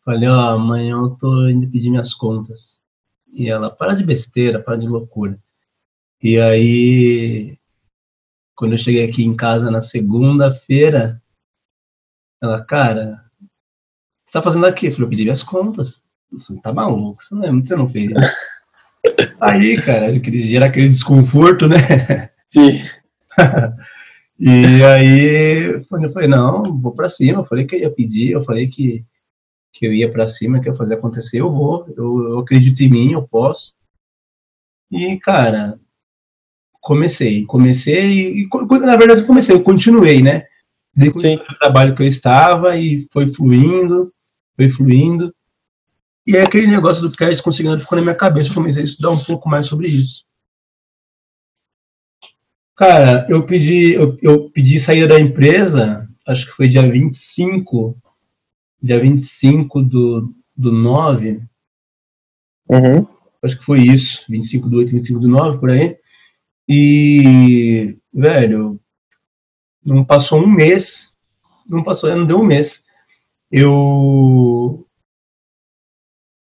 [0.05, 2.79] falei, ó, oh, amanhã eu tô indo pedir minhas contas.
[3.33, 5.37] E ela, para de besteira, para de loucura.
[6.23, 7.57] E aí,
[8.55, 11.21] quando eu cheguei aqui em casa na segunda-feira,
[12.41, 13.23] Ela, cara,
[14.25, 14.87] você tá fazendo aqui?
[14.87, 16.01] Eu falei, eu pedi minhas contas.
[16.31, 18.33] Você tá maluco, você não, você não fez isso.
[19.39, 21.75] Aí, cara, eu queria gerar aquele desconforto, né?
[22.49, 22.81] Sim.
[24.39, 27.41] e aí eu falei, não, vou pra cima.
[27.41, 29.05] Eu falei que eu ia pedir, eu falei que,
[29.73, 31.85] que eu ia pra cima, que eu ia fazer acontecer, eu vou.
[31.97, 33.73] Eu, eu acredito em mim, eu posso.
[34.89, 35.77] E, cara,
[36.83, 37.45] comecei.
[37.45, 38.49] Comecei, e,
[38.81, 40.45] na verdade, comecei, eu continuei, né?
[41.17, 41.37] Sim.
[41.37, 44.13] o trabalho que eu estava e foi fluindo,
[44.55, 45.33] foi fluindo.
[46.27, 49.09] E aí aquele negócio do crédito consignado ficou na minha cabeça, eu comecei a estudar
[49.09, 50.25] um pouco mais sobre isso.
[52.75, 57.97] Cara, eu pedi, eu, eu pedi saída da empresa, acho que foi dia 25,
[58.81, 61.41] dia 25 do, do 9.
[62.69, 63.07] Uhum.
[63.41, 65.97] Acho que foi isso, 25 do 8, 25 do 9, por aí.
[66.67, 68.79] E, velho,
[69.83, 71.17] não passou um mês,
[71.67, 72.85] não passou, não deu um mês.
[73.51, 74.87] Eu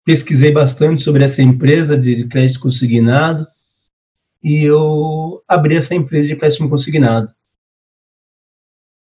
[0.05, 3.47] pesquisei bastante sobre essa empresa de crédito consignado
[4.43, 7.33] e eu abri essa empresa de empréstimo consignado.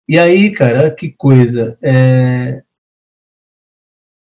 [0.08, 1.76] E aí, cara, que coisa.
[1.82, 2.62] É...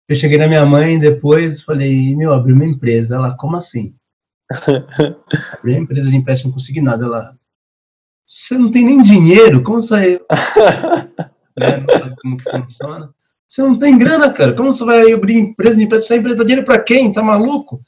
[0.08, 3.16] Eu cheguei na minha mãe depois falei, meu, abri uma empresa.
[3.16, 3.96] Ela, como assim?
[5.64, 7.06] uma empresa de empréstimo consignado.
[7.06, 7.36] Ela,
[8.26, 10.20] você não tem nem dinheiro, como sai?
[11.58, 11.78] né?
[11.78, 13.14] Não sabe como que funciona.
[13.48, 14.54] Você não tem grana, cara.
[14.54, 16.08] Como você vai abrir empresa de empréstimo?
[16.08, 17.14] Você empresa dinheiro para quem?
[17.14, 17.82] Tá maluco?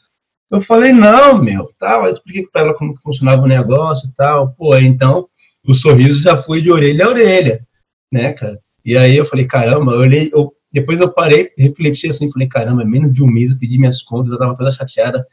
[0.49, 2.03] Eu falei, não, meu, tal.
[2.03, 4.53] Eu expliquei para ela como que funcionava o negócio e tal.
[4.53, 5.27] Pô, então
[5.65, 7.67] o sorriso já foi de orelha a orelha,
[8.11, 8.59] né, cara?
[8.85, 12.85] E aí eu falei, caramba, eu olhei, eu, depois eu parei, refleti assim, falei, caramba,
[12.85, 15.27] menos de um mês eu pedi minhas contas, eu tava toda chateada,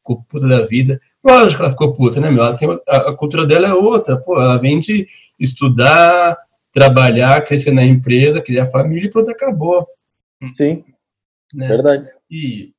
[0.00, 1.00] ficou puta da vida.
[1.22, 2.42] Lógico que ela ficou puta, né, meu?
[2.42, 5.06] Ela tem, a, a cultura dela é outra, pô, ela vem de
[5.38, 6.36] estudar,
[6.72, 9.86] trabalhar, crescer na empresa, criar família e pronto, acabou.
[10.52, 10.84] Sim,
[11.54, 11.68] né?
[11.68, 12.08] verdade.
[12.30, 12.72] E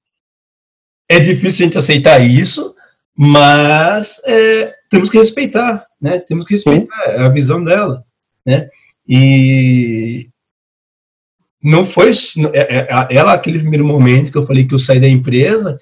[1.10, 2.76] é difícil a gente aceitar isso,
[3.16, 6.20] mas é, temos que respeitar, né?
[6.20, 7.12] Temos que respeitar Sim.
[7.12, 8.04] a visão dela,
[8.46, 8.70] né?
[9.08, 10.30] E
[11.62, 12.12] não foi
[12.54, 15.78] é, é, ela aquele primeiro momento que eu falei que eu saí da empresa,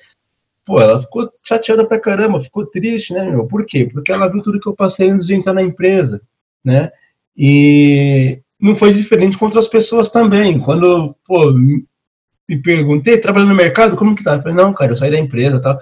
[0.70, 3.48] pô, ela ficou chateada pra caramba, ficou triste, né, meu?
[3.48, 3.90] Por quê?
[3.92, 6.22] Porque ela viu tudo que eu passei antes de entrar na empresa,
[6.64, 6.92] né?
[7.36, 10.60] E não foi diferente com outras pessoas também.
[10.60, 14.36] Quando, pô, me perguntei, trabalhando no mercado, como que tá?
[14.36, 15.80] Eu falei, não, cara, eu saí da empresa e tal.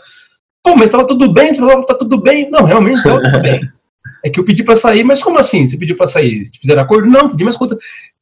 [0.64, 1.54] Pô, mas tava tudo bem?
[1.54, 2.50] Você falou, tá tudo bem?
[2.50, 3.60] Não, realmente tava tudo bem.
[4.24, 5.68] É que eu pedi para sair, mas como assim?
[5.68, 6.46] Você pediu para sair?
[6.60, 7.08] Fizeram acordo?
[7.08, 7.78] Não, pedi mais conta.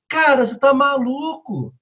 [0.10, 1.73] Cara, você tá maluco?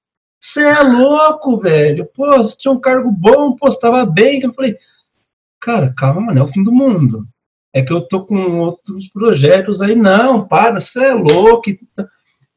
[0.43, 2.05] Você é louco, velho.
[2.13, 4.41] Pô, você tinha um cargo bom, pô, você tava bem.
[4.41, 4.75] Eu falei,
[5.57, 7.25] cara, calma, mano, é o fim do mundo.
[7.73, 9.95] É que eu tô com outros projetos aí.
[9.95, 11.71] Não, para, você é louco.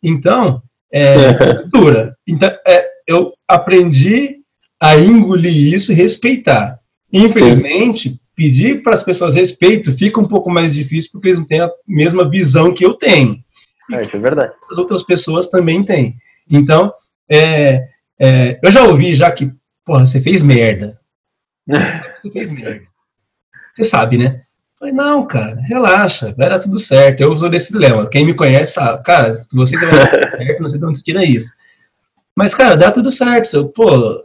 [0.03, 0.61] Então,
[0.93, 1.33] é,
[1.73, 2.17] dura.
[2.27, 4.39] Então, é, eu aprendi
[4.81, 6.81] a engolir isso e respeitar.
[7.13, 11.61] Infelizmente, pedir para as pessoas respeito fica um pouco mais difícil porque eles não têm
[11.61, 13.39] a mesma visão que eu tenho.
[13.93, 14.53] É, isso é verdade.
[14.69, 16.17] As outras pessoas também têm.
[16.51, 16.93] Então,
[17.29, 19.53] é, é, eu já ouvi já que,
[19.85, 20.99] porra, você fez merda.
[22.15, 22.85] você fez merda.
[23.75, 24.43] Você sabe, né?
[24.75, 27.21] Eu falei, não, cara, relaxa, vai dar tudo certo.
[27.21, 28.09] Eu uso desse dilema.
[28.09, 31.05] Quem me conhece sabe, cara, se você vai dar certo, não sei de onde você
[31.05, 31.53] tira isso.
[32.37, 33.55] Mas, cara, dá tudo certo.
[33.55, 34.25] Eu, pô,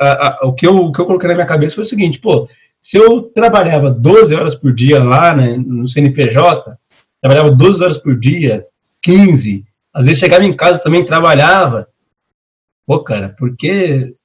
[0.00, 2.18] a, a, o, que eu, o que eu coloquei na minha cabeça foi o seguinte,
[2.18, 2.48] pô,
[2.80, 6.78] se eu trabalhava 12 horas por dia lá né, no CNPJ,
[7.20, 8.62] trabalhava 12 horas por dia,
[9.02, 11.86] 15, às vezes chegava em casa também trabalhava.
[12.90, 14.16] Pô, cara, por que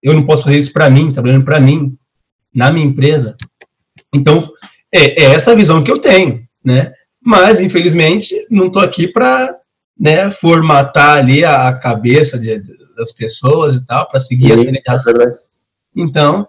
[0.00, 1.98] eu não posso fazer isso para mim, trabalhando para mim,
[2.54, 3.36] na minha empresa?
[4.14, 4.48] Então,
[4.94, 6.92] é, é, essa a visão que eu tenho, né?
[7.20, 9.58] Mas, infelizmente, não estou aqui para
[9.98, 12.62] né, formatar ali a, cabeça de,
[12.96, 15.38] das pessoas e tal, para seguir Sim, essa é
[15.96, 16.46] Então,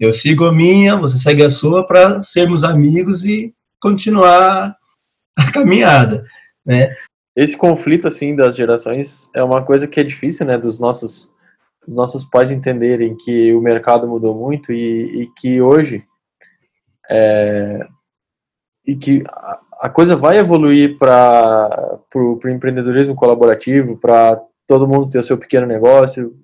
[0.00, 4.74] eu sigo a minha, você segue a sua, para sermos amigos e continuar
[5.36, 6.24] a caminhada,
[6.64, 6.96] né?
[7.38, 11.32] Esse conflito, assim, das gerações é uma coisa que é difícil, né, dos nossos,
[11.86, 16.04] dos nossos pais entenderem que o mercado mudou muito e, e que hoje
[17.08, 17.86] é,
[18.84, 19.22] e que
[19.80, 25.64] a coisa vai evoluir para o empreendedorismo colaborativo, para todo mundo ter o seu pequeno
[25.64, 26.34] negócio,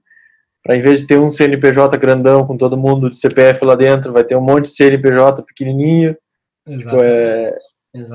[0.63, 4.13] para em vez de ter um CNPJ grandão com todo mundo de CPF lá dentro,
[4.13, 6.17] vai ter um monte de CNPJ pequenininho.
[6.69, 7.59] Tipo, é,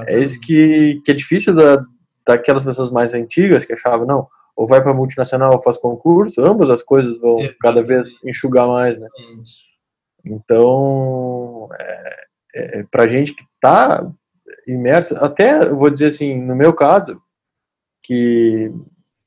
[0.07, 1.83] é isso que, que é difícil da,
[2.29, 6.69] daquelas pessoas mais antigas que achavam, não, ou vai para multinacional ou faz concurso, ambas
[6.69, 9.07] as coisas vão cada vez enxugar mais, né?
[10.23, 14.07] Então, é, é, para gente que está
[14.67, 17.19] imerso, até vou dizer assim, no meu caso,
[18.03, 18.71] que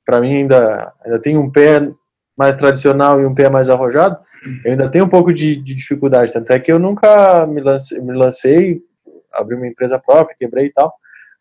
[0.06, 1.90] para mim ainda, ainda tem um pé
[2.36, 4.16] mais tradicional e um pé mais arrojado,
[4.64, 6.32] eu ainda tenho um pouco de, de dificuldade.
[6.32, 8.82] Tanto é que eu nunca me lancei, me lancei,
[9.32, 10.92] abri uma empresa própria, quebrei e tal,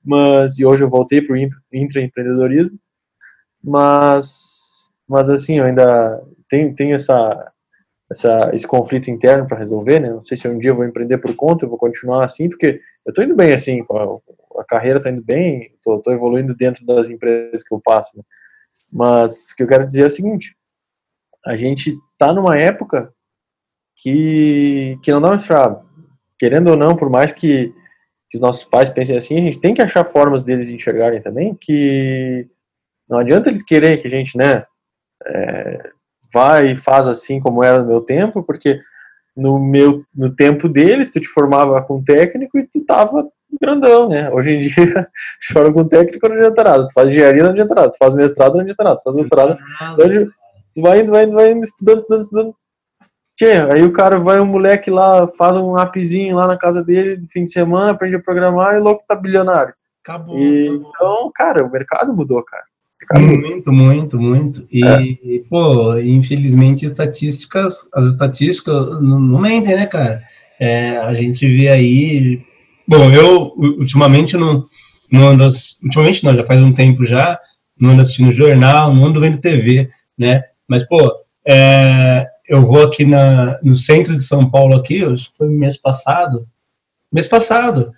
[0.04, 1.38] mas e hoje eu voltei para o
[1.74, 2.78] intraempreendedorismo,
[3.64, 7.52] mas, mas assim, eu ainda tenho, tenho essa,
[8.10, 10.10] essa, esse conflito interno para resolver, né?
[10.10, 12.82] Não sei se um dia eu vou empreender por conta, eu vou continuar assim, porque
[13.06, 13.84] eu estou indo bem assim,
[14.58, 18.24] a, carreira está indo bem, estou evoluindo dentro das empresas que eu passo, né?
[18.92, 20.56] Mas o que eu quero dizer é o seguinte:
[21.46, 23.14] a gente está numa época
[23.96, 25.82] que, que não dá mais pra,
[26.38, 27.74] querendo ou não, por mais que,
[28.32, 31.56] que, os nossos pais pensem assim, a gente tem que achar formas deles enxergarem também
[31.60, 32.48] que
[33.10, 34.63] não adianta eles quererem que a gente, né,
[35.26, 35.89] é,
[36.34, 38.80] vai e faz assim como era no meu tempo, porque
[39.36, 43.30] no meu no tempo deles tu te formava com técnico e tu tava
[43.62, 44.30] grandão, né?
[44.32, 45.08] Hoje em dia,
[45.52, 46.88] forma com técnico não adianta nada.
[46.88, 49.58] Tu faz engenharia não adianta nada, tu faz mestrado não adianta nada, tu faz doutorado.
[50.74, 52.56] Tu vai indo, vai indo, vai indo, estudando, estudando, estudando.
[53.41, 57.17] Tchê, aí o cara vai, um moleque lá, faz um appzinho lá na casa dele
[57.17, 59.73] no fim de semana, aprende a programar e o louco tá bilionário.
[60.04, 60.38] Acabou.
[60.38, 62.63] E, então, cara, o mercado mudou, cara.
[63.19, 64.67] Muito, muito, muito.
[64.71, 65.41] E, é.
[65.49, 70.21] pô, infelizmente, estatísticas, as estatísticas não, não mentem, né, cara?
[70.60, 72.43] É, a gente vê aí.
[72.88, 74.67] Bom, eu ultimamente não,
[75.12, 75.49] não ando.
[75.84, 77.39] Ultimamente não, já faz um tempo já,
[77.80, 80.43] não ando assistindo jornal, não ando vendo TV, né?
[80.67, 81.12] Mas, pô,
[81.45, 85.78] é, eu vou aqui na, no centro de São Paulo aqui, acho que foi mês
[85.78, 86.48] passado.
[87.12, 87.94] Mês passado.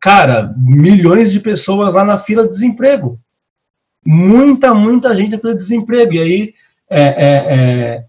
[0.00, 3.18] Cara, milhões de pessoas lá na fila de desemprego
[4.04, 6.14] muita, muita gente pelo desemprego.
[6.14, 6.54] E aí
[6.90, 8.04] é, é, é,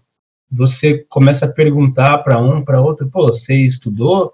[0.50, 4.32] você começa a perguntar para um, para outro, pô, você estudou?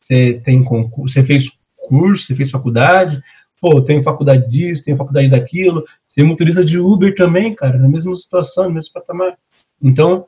[0.00, 3.22] Você tem concurso, você fez curso, você fez faculdade?
[3.60, 5.84] Pô, tem faculdade disso, tem faculdade daquilo.
[6.06, 9.36] Você é motorista de Uber também, cara, na mesma situação, no mesmo patamar.
[9.82, 10.26] Então,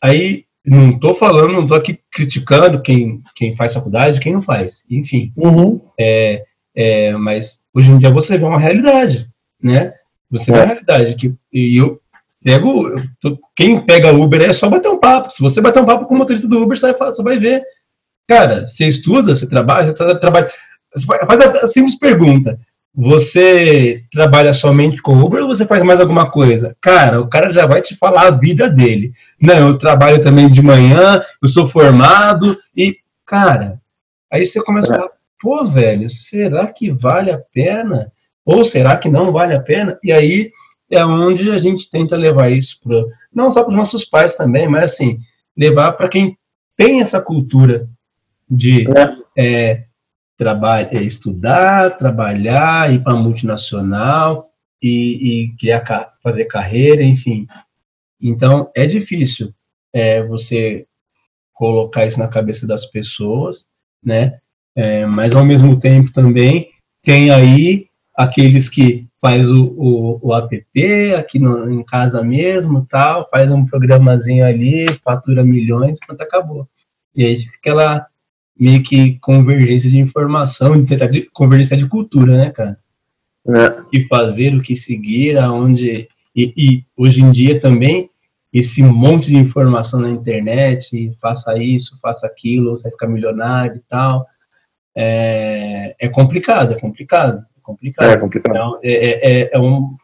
[0.00, 4.84] aí não estou falando, não estou aqui criticando quem, quem faz faculdade, quem não faz,
[4.90, 5.32] enfim.
[5.36, 5.80] Uhum.
[5.98, 9.30] É, é, mas hoje em dia você vê uma realidade
[9.62, 9.92] né?
[10.30, 10.54] Você é.
[10.54, 11.14] vê a realidade.
[11.14, 12.00] Que, e eu
[12.42, 12.88] pego.
[13.22, 15.30] Eu, quem pega Uber é só bater um papo.
[15.30, 17.62] Se você bater um papo com o motorista do Uber, você vai, você vai ver.
[18.26, 20.48] Cara, você estuda, você trabalha, você trabalha.
[20.94, 22.58] Você faz a simples pergunta.
[22.94, 26.76] Você trabalha somente com Uber ou você faz mais alguma coisa?
[26.80, 29.12] Cara, o cara já vai te falar a vida dele.
[29.40, 33.80] Não, eu trabalho também de manhã, eu sou formado e, cara,
[34.30, 38.12] aí você começa a falar, pô, velho, será que vale a pena?
[38.44, 39.98] Ou será que não vale a pena?
[40.02, 40.50] E aí
[40.90, 44.66] é onde a gente tenta levar isso para não só para os nossos pais também,
[44.66, 45.20] mas assim
[45.56, 46.36] levar para quem
[46.76, 47.88] tem essa cultura
[48.50, 49.04] de é,
[49.36, 49.84] trabalhar,
[50.90, 54.50] é, estudar, trabalhar, ir para multinacional
[54.82, 57.46] e, e criar, fazer carreira, enfim.
[58.20, 59.52] Então é difícil
[59.92, 60.86] é, você
[61.54, 63.66] colocar isso na cabeça das pessoas,
[64.02, 64.38] né?
[64.74, 66.70] É, mas ao mesmo tempo também
[67.02, 73.28] tem aí aqueles que faz o, o, o app aqui no, em casa mesmo, tal,
[73.30, 76.68] faz um programazinho ali, fatura milhões, pronto, acabou.
[77.14, 78.06] E aí fica aquela
[78.60, 82.78] meio que convergência de informação, de, convergência de cultura, né, cara?
[83.48, 83.80] É.
[83.80, 86.08] O que fazer, o que seguir, aonde...
[86.36, 88.08] E, e, hoje em dia também,
[88.52, 93.82] esse monte de informação na internet, faça isso, faça aquilo, você vai ficar milionário e
[93.88, 94.26] tal,
[94.96, 98.10] é, é complicado, é complicado complicado.
[98.10, 98.56] É complicado.
[98.56, 99.96] Então, é, é, é, é, um,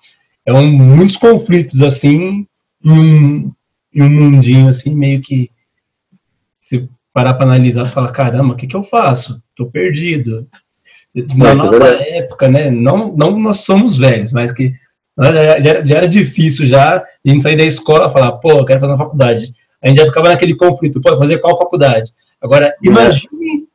[0.44, 2.46] é um, muitos conflitos, assim,
[2.84, 3.52] em um,
[3.92, 5.50] em um mundinho, assim, meio que
[6.60, 9.42] se parar para analisar, você fala, caramba, o que, que eu faço?
[9.54, 10.46] Tô perdido.
[11.34, 14.74] Na é, nossa época, né, não, não nós somos velhos, mas que
[15.18, 18.80] já, já era difícil já a gente sair da escola e falar, pô, eu quero
[18.80, 19.54] fazer uma faculdade.
[19.82, 22.12] A gente já ficava naquele conflito, pô, fazer qual faculdade?
[22.38, 23.66] Agora, imagine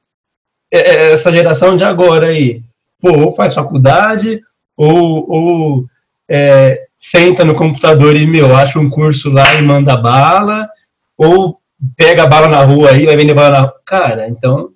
[0.72, 1.13] é.
[1.13, 2.61] essa geração de agora aí
[3.01, 4.39] pô, ou faz faculdade,
[4.78, 5.86] ou, ou
[6.30, 10.70] é, senta no computador e, meu, acha um curso lá e manda bala,
[11.18, 11.59] ou
[11.95, 13.82] pega a bala na rua aí, vai vender bala na rua.
[13.86, 14.71] Cara, então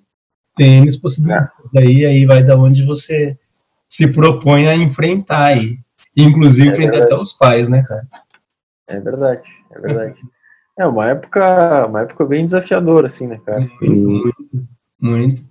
[0.56, 3.38] tem as possibilidades aí, aí vai da onde você
[3.88, 5.78] se propõe a enfrentar aí.
[6.16, 8.06] Inclusive, é enfrentar até os pais, né, cara?
[8.88, 10.14] É verdade, é verdade.
[10.78, 13.60] É uma época, uma época bem desafiadora, assim, né, cara?
[13.80, 14.68] Muito, muito,
[15.00, 15.44] muito.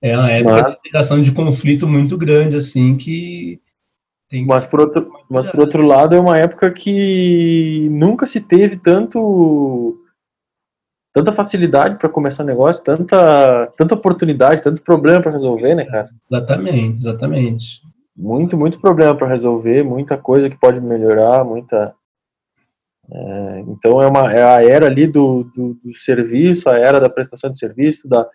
[0.00, 3.60] É uma época mas, de situação de conflito muito grande, assim, que.
[4.46, 9.98] mas, por outro, mas por outro lado, é uma época que nunca se teve tanto
[11.16, 16.10] tanta facilidade para começar negócio, tanta, tanta oportunidade, tanto problema para resolver, né, cara?
[16.30, 17.80] Exatamente, exatamente.
[18.14, 21.94] muito, muito problema para resolver, muita coisa que pode melhorar, muita.
[23.10, 27.08] é, então é, uma, é a era ali do, do, do serviço, a era da
[27.08, 28.28] prestação de serviço, da,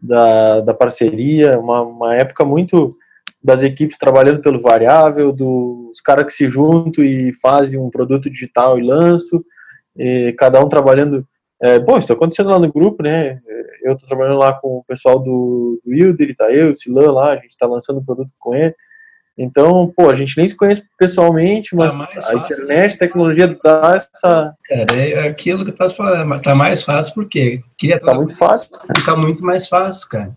[0.00, 2.88] da, da parceria, uma, uma época muito
[3.44, 8.76] das equipes trabalhando pelo variável, dos caras que se juntam e fazem um produto digital
[8.76, 9.40] e lançam,
[9.96, 11.24] e cada um trabalhando.
[11.64, 13.40] É, bom, isso está acontecendo lá no grupo, né?
[13.82, 17.32] Eu estou trabalhando lá com o pessoal do, do Wilder, tá eu, o Silan lá,
[17.32, 18.74] a gente está lançando um produto com ele.
[19.36, 23.96] Então, pô, a gente nem se conhece pessoalmente, mas mais a internet, a tecnologia dá
[23.96, 24.54] essa.
[24.62, 28.68] Cara, é aquilo que eu tava falando, tá mais fácil porque queria Tá muito fácil.
[28.94, 30.36] ficar muito mais fácil, cara.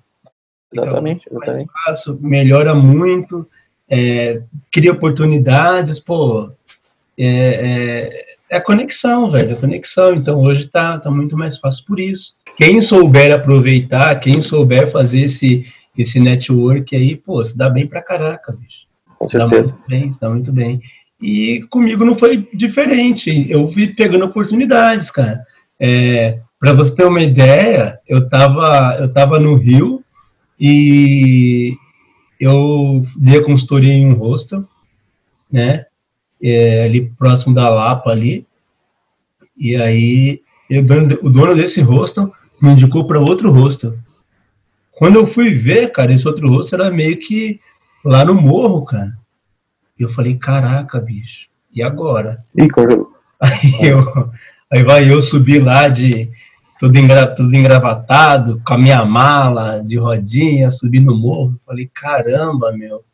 [0.73, 1.71] Exatamente, Fica mais exatamente.
[1.86, 3.45] fácil, melhora muito,
[3.89, 6.51] é, cria oportunidades, pô.
[7.19, 10.16] É, é, é a conexão, velho, a conexão.
[10.16, 12.36] Então hoje tá, tá muito mais fácil por isso.
[12.58, 15.66] Quem souber aproveitar, quem souber fazer esse,
[15.98, 18.88] esse network aí, pô, se dá bem pra caraca, bicho.
[19.18, 19.74] Com Se dá certeza.
[19.74, 20.82] muito bem, se dá muito bem.
[21.22, 23.45] E comigo não foi diferente.
[23.50, 25.41] Eu fui pegando oportunidades, cara.
[25.80, 30.04] É, para você ter uma ideia, eu tava, eu tava no Rio
[30.60, 31.76] e
[32.39, 34.64] eu dei a consultoria em um hostel,
[35.52, 35.86] né?
[36.42, 38.46] É, ali próximo da Lapa ali.
[39.58, 40.84] E aí eu,
[41.24, 42.32] o dono desse hostel
[42.62, 43.98] me indicou para outro hostel.
[44.92, 47.60] Quando eu fui ver, cara, esse outro hostel era meio que
[48.04, 49.18] lá no morro, cara.
[49.98, 52.44] E eu falei, caraca, bicho, e agora?
[52.56, 53.16] Ih, congelou.
[53.40, 54.32] Aí, eu,
[54.72, 56.28] aí vai eu subir lá de
[56.80, 61.60] tudo, engra, tudo engravatado, com a minha mala de rodinha, subir no morro.
[61.64, 63.06] Falei, caramba, meu,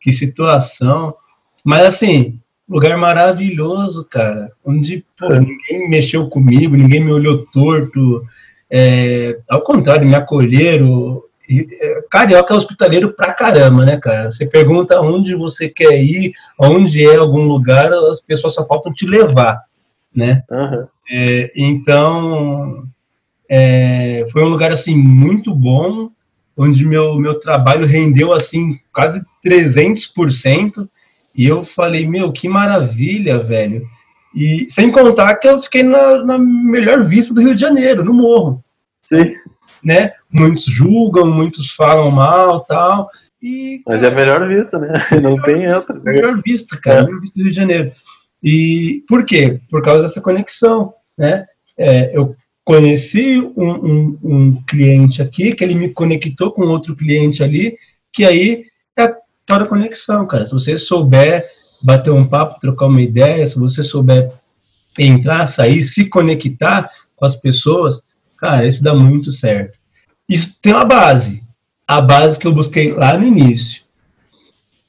[0.00, 1.14] que situação.
[1.62, 2.39] Mas assim,
[2.70, 8.24] lugar maravilhoso, cara, onde pô, ninguém mexeu comigo, ninguém me olhou torto.
[8.70, 11.22] É, ao contrário, me acolheram.
[11.50, 14.30] É, Carioca é hospitaleiro pra caramba, né, cara?
[14.30, 19.04] Você pergunta onde você quer ir, onde é algum lugar, as pessoas só faltam te
[19.04, 19.64] levar,
[20.14, 20.44] né?
[20.48, 20.88] Aham.
[21.12, 22.84] É, então,
[23.48, 26.08] é, foi um lugar, assim, muito bom,
[26.56, 30.88] onde meu, meu trabalho rendeu, assim, quase 300%,
[31.34, 33.86] e eu falei, meu, que maravilha, velho.
[34.34, 38.14] E sem contar que eu fiquei na, na melhor vista do Rio de Janeiro, no
[38.14, 38.62] morro
[39.02, 39.34] Sim,
[39.82, 40.12] né?
[40.30, 43.08] Muitos julgam, muitos falam mal, tal.
[43.42, 44.92] E mas é a melhor vista, né?
[45.20, 45.94] Não tem outra.
[45.94, 46.12] né?
[46.12, 47.92] melhor vista, cara, melhor vista do Rio de Janeiro.
[48.42, 49.60] E por quê?
[49.68, 51.46] Por causa dessa conexão, né?
[51.76, 57.42] É, eu conheci um, um, um cliente aqui, que ele me conectou com outro cliente
[57.42, 57.76] ali,
[58.12, 58.69] que aí é
[59.50, 60.46] tal da conexão, cara.
[60.46, 61.50] Se você souber
[61.82, 64.28] bater um papo, trocar uma ideia, se você souber
[64.96, 68.02] entrar, sair, se conectar com as pessoas,
[68.38, 69.76] cara, isso dá muito certo.
[70.28, 71.42] Isso tem uma base.
[71.86, 73.82] A base que eu busquei lá no início.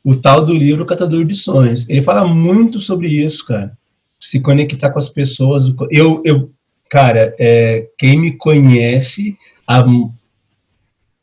[0.04, 1.90] O tal do livro Catador de Sonhos.
[1.90, 3.76] Ele fala muito sobre isso, cara.
[4.20, 5.66] Se conectar com as pessoas.
[5.90, 6.52] Eu, eu
[6.88, 9.36] cara, é, quem me conhece
[9.66, 9.84] há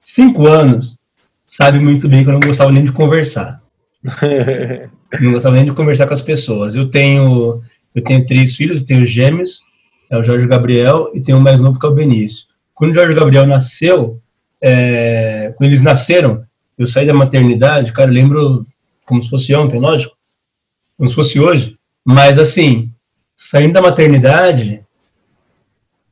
[0.03, 0.98] cinco anos
[1.49, 3.61] sabe muito bem que eu não gostava nem de conversar.
[5.21, 6.77] Não gostava nem de conversar com as pessoas.
[6.77, 7.63] Eu tenho,
[7.95, 9.63] eu tenho três filhos, eu tenho gêmeos,
[10.11, 12.45] é o Jorge Gabriel, e tenho o mais novo que é o Benício.
[12.75, 14.21] Quando o Jorge Gabriel nasceu,
[14.61, 16.45] é, quando eles nasceram,
[16.77, 18.67] eu saí da maternidade, cara, eu lembro
[19.07, 20.15] como se fosse ontem, lógico,
[20.99, 22.93] como se fosse hoje, mas assim,
[23.35, 24.83] saindo da maternidade,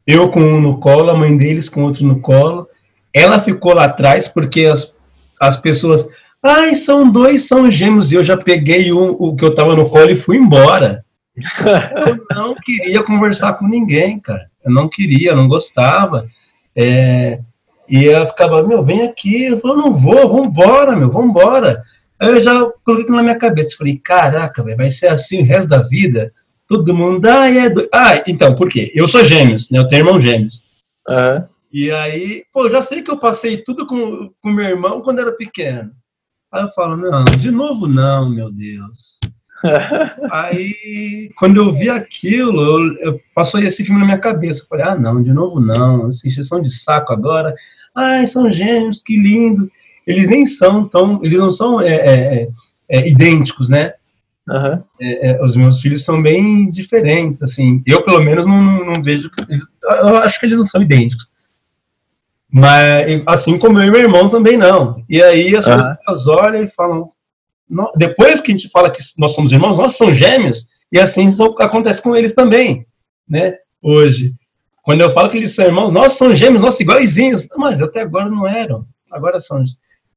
[0.06, 2.66] eu com um no colo, a mãe deles com outro no colo,
[3.12, 4.95] ela ficou lá atrás porque as,
[5.40, 6.06] as pessoas,
[6.42, 9.88] ai, são dois, são gêmeos, e eu já peguei um, o que eu tava no
[9.88, 11.04] colo e fui embora.
[12.06, 14.48] Eu não queria conversar com ninguém, cara.
[14.64, 16.26] Eu não queria, eu não gostava.
[16.74, 17.40] É,
[17.88, 19.44] e ela ficava, meu, vem aqui.
[19.44, 21.82] Eu falei, não vou, vambora, meu, vambora.
[22.18, 23.76] Aí eu já coloquei na minha cabeça.
[23.76, 26.32] Falei, caraca, velho, vai ser assim o resto da vida?
[26.66, 27.68] Todo mundo, ah, é.
[27.68, 27.88] Do...
[27.92, 28.90] Ah, então, por quê?
[28.94, 29.78] Eu sou gêmeos, né?
[29.78, 30.62] Eu tenho irmão gêmeos.
[31.08, 31.48] Aham.
[31.78, 35.30] E aí, pô, já sei que eu passei tudo com, com meu irmão quando era
[35.32, 35.90] pequeno.
[36.50, 39.18] Aí eu falo, não, de novo não, meu Deus.
[40.32, 44.62] Aí, quando eu vi aquilo, eu, eu- passou esse filme na minha cabeça.
[44.62, 47.54] Eu falei, ah, não, de novo não, essa encheção de saco agora.
[47.94, 49.70] Ai, são gêmeos, que lindo.
[50.06, 52.48] Eles nem são tão, eles não são é, é, é,
[52.88, 53.92] é, idênticos, né?
[54.98, 57.82] É, os meus filhos são bem diferentes, assim.
[57.86, 59.30] Eu, pelo menos, não, não vejo.
[59.46, 61.28] eles- eu acho que eles não são idênticos.
[62.52, 65.02] Mas, assim como eu e meu irmão também não.
[65.08, 65.96] E aí as Aham.
[65.96, 67.10] pessoas olham e falam.
[67.68, 71.32] "No- Depois que a gente fala que nós somos irmãos, nós somos gêmeos, e assim
[71.58, 72.86] acontece com eles também,
[73.28, 73.56] né?
[73.82, 74.32] Hoje.
[74.82, 77.46] Quando eu falo que eles são irmãos, nós somos gêmeos, nós iguaizinhos.
[77.56, 78.86] Mas até agora não eram.
[79.10, 79.64] Agora são.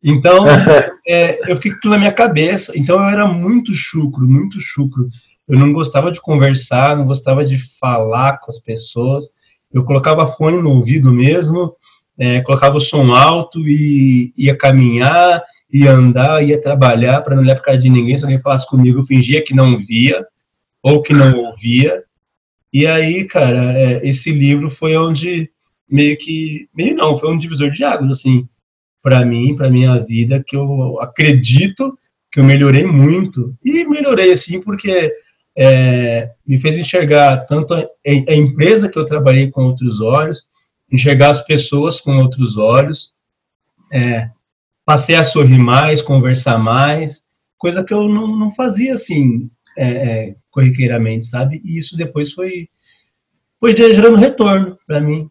[0.03, 0.45] Então,
[1.07, 2.71] é, eu fiquei com tudo na minha cabeça.
[2.77, 5.09] Então, eu era muito chucro, muito chucro.
[5.47, 9.25] Eu não gostava de conversar, não gostava de falar com as pessoas.
[9.73, 11.73] Eu colocava fone no ouvido mesmo,
[12.19, 15.41] é, colocava o som alto e ia caminhar,
[15.71, 18.17] ia andar, ia trabalhar para não olhar para cara de ninguém.
[18.17, 20.25] Se alguém falasse comigo, eu fingia que não via
[20.83, 22.03] ou que não ouvia.
[22.73, 25.49] E aí, cara, é, esse livro foi onde
[25.89, 28.47] meio que meio não, foi um divisor de águas assim
[29.01, 31.97] para mim, para minha vida, que eu acredito
[32.31, 35.11] que eu melhorei muito e melhorei assim porque
[35.57, 40.45] é, me fez enxergar tanto a, a, empresa que eu trabalhei com outros olhos,
[40.91, 43.13] enxergar as pessoas com outros olhos,
[43.91, 44.29] é,
[44.85, 47.21] passei a sorrir mais, conversar mais,
[47.57, 51.61] coisa que eu não, não fazia assim é, é corriqueiramente, sabe?
[51.63, 52.69] E isso depois foi,
[53.59, 55.29] foi gerando retorno para mim.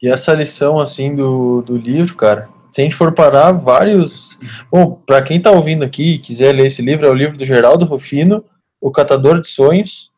[0.00, 4.38] E essa lição, assim, do, do livro, cara, se a gente for parar, vários...
[4.70, 7.44] Bom, para quem tá ouvindo aqui e quiser ler esse livro, é o livro do
[7.44, 8.44] Geraldo Rufino,
[8.80, 10.10] O Catador de Sonhos.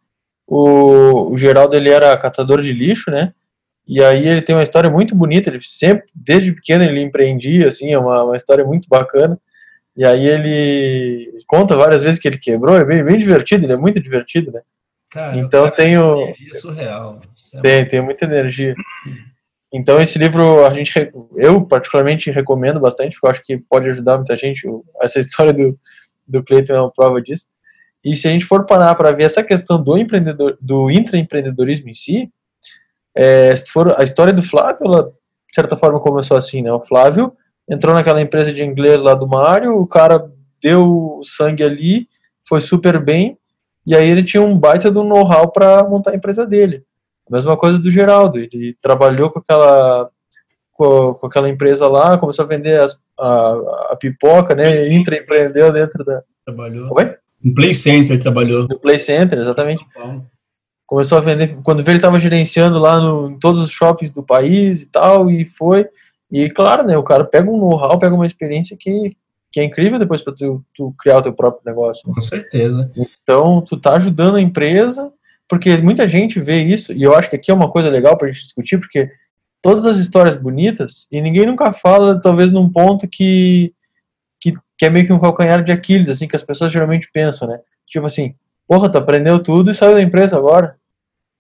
[0.47, 3.35] O, o Geraldo, ele era catador de lixo, né?
[3.87, 7.93] E aí ele tem uma história muito bonita, ele sempre, desde pequeno, ele empreendia, assim,
[7.93, 9.39] é uma, uma história muito bacana.
[9.97, 13.77] E aí ele conta várias vezes que ele quebrou, é bem, bem divertido, ele é
[13.77, 14.61] muito divertido, né?
[15.11, 16.27] Cara, então tem o...
[16.27, 17.21] É surreal.
[17.55, 18.75] É tem, tem muita energia.
[19.73, 20.93] Então esse livro a gente,
[21.37, 24.67] eu particularmente recomendo bastante, porque eu acho que pode ajudar muita gente.
[25.01, 25.79] Essa história do,
[26.27, 27.47] do Cleiton é uma prova disso.
[28.05, 31.95] E se a gente for parar para ver essa questão do empreendedor, do intraempreendedorismo em
[31.95, 32.31] si,
[33.17, 36.73] é, se for a história do Flávio, ela, de certa forma começou assim, né?
[36.73, 37.33] O Flávio
[37.69, 42.07] entrou naquela empresa de inglês lá do Mário, o cara deu sangue ali,
[42.49, 43.39] foi super bem,
[43.87, 46.83] e aí ele tinha um baita do know-how para montar a empresa dele.
[47.29, 50.11] A mesma coisa do Geraldo, ele trabalhou com aquela
[50.75, 54.89] com, com aquela empresa lá, começou a vender as, a, a pipoca, né?
[54.89, 56.23] Intraempreendeu dentro da.
[56.45, 56.89] Trabalhou.
[56.89, 57.17] Como é?
[57.43, 58.67] No Play Center trabalhou.
[58.69, 59.85] No Play Center, exatamente.
[60.87, 61.59] Começou a vender.
[61.63, 65.31] Quando veio, ele estava gerenciando lá no, em todos os shoppings do país e tal,
[65.31, 65.89] e foi.
[66.31, 69.17] E claro, né, o cara pega um know-how, pega uma experiência que,
[69.53, 72.03] que é incrível depois para tu, tu, criar o teu próprio negócio.
[72.13, 72.91] Com certeza.
[73.23, 75.13] Então, tu tá ajudando a empresa,
[75.49, 78.29] porque muita gente vê isso, e eu acho que aqui é uma coisa legal pra
[78.29, 79.11] gente discutir, porque
[79.63, 83.73] todas as histórias bonitas, e ninguém nunca fala, talvez, num ponto que,
[84.41, 87.49] que, que é meio que um calcanhar de Aquiles, assim, que as pessoas geralmente pensam,
[87.49, 87.59] né?
[87.87, 88.35] Tipo assim,
[88.67, 90.77] porra, tu aprendeu tudo e saiu da empresa agora.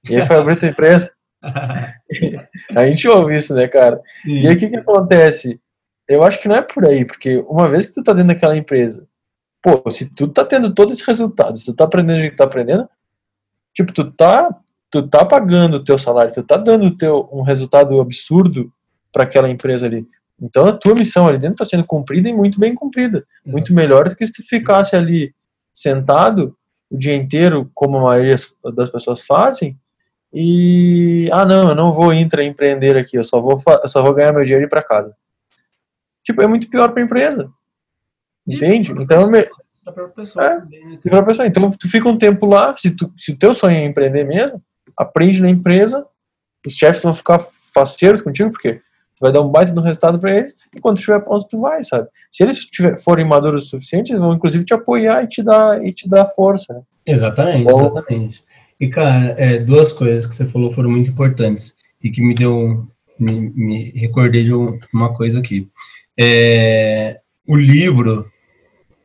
[0.09, 1.13] E aí foi abrir tua empresa.
[2.75, 4.01] a gente ouve isso, né, cara?
[4.23, 4.43] Sim.
[4.43, 5.61] E aí o que que acontece?
[6.09, 8.57] Eu acho que não é por aí, porque uma vez que tu tá dentro daquela
[8.57, 9.07] empresa,
[9.63, 12.45] pô, se tu tá tendo todo esse resultado, se tu tá aprendendo o que tá
[12.45, 12.89] aprendendo,
[13.73, 14.55] tipo, tu tá,
[14.91, 18.71] tu tá pagando o teu salário, tu tá dando teu, um resultado absurdo
[19.11, 20.07] para aquela empresa ali.
[20.41, 23.25] Então a tua missão ali dentro tá sendo cumprida e muito bem cumprida.
[23.47, 25.33] Muito melhor do que se tu ficasse ali
[25.73, 26.57] sentado
[26.95, 28.37] o dia inteiro, como a maioria
[28.73, 29.77] das pessoas fazem,
[30.33, 34.33] e ah não, eu não vou intraempreender aqui, eu só vou eu só vou ganhar
[34.33, 35.15] meu dinheiro e ir para casa.
[36.25, 37.51] Tipo, é muito pior para a empresa.
[38.47, 38.93] Entende?
[38.93, 39.47] Então, me...
[40.15, 41.23] pessoa, é, né?
[41.23, 41.47] pessoa.
[41.47, 44.63] Então, tu fica um tempo lá, se tu se teu sonho é empreender mesmo,
[44.97, 46.07] aprende na empresa,
[46.67, 48.81] os chefes vão ficar faceiros contigo, porque
[49.21, 52.09] vai dar um baita no resultado para eles, e quando estiver pronto, tu vai, sabe?
[52.31, 55.85] Se eles tiver, forem maduros o suficiente, eles vão inclusive te apoiar e te dar,
[55.85, 56.81] e te dar força, né?
[57.07, 58.45] Exatamente, então, exatamente.
[58.81, 62.87] E, cara, é, duas coisas que você falou foram muito importantes e que me deu.
[63.17, 65.69] Me, me recordei de uma coisa aqui.
[66.19, 68.29] É, o livro,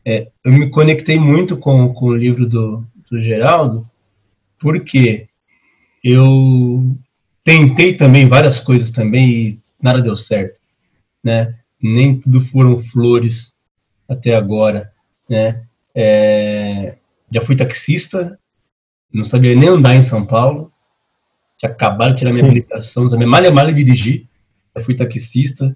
[0.04, 3.86] é, eu me conectei muito com, com o livro do, do Geraldo,
[4.60, 5.28] porque
[6.04, 6.96] eu
[7.44, 10.58] tentei também várias coisas também e nada deu certo,
[11.24, 11.56] né?
[11.82, 13.56] Nem tudo foram flores
[14.08, 14.92] até agora,
[15.30, 15.64] né?
[15.96, 16.96] É,
[17.32, 18.38] já fui taxista,
[19.14, 20.72] não sabia nem andar em São Paulo,
[21.58, 24.28] tinha acabado de tirar minha habilitação, não sabia mal e mal dirigir,
[24.76, 25.76] já fui taxista,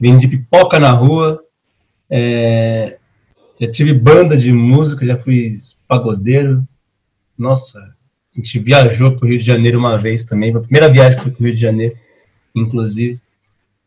[0.00, 1.42] vendi pipoca na rua,
[2.10, 2.98] é,
[3.60, 5.58] já tive banda de música, já fui
[5.88, 6.66] pagodeiro,
[7.38, 11.18] nossa, a gente viajou para o Rio de Janeiro uma vez também, a primeira viagem
[11.18, 11.96] para o Rio de Janeiro,
[12.58, 13.20] inclusive,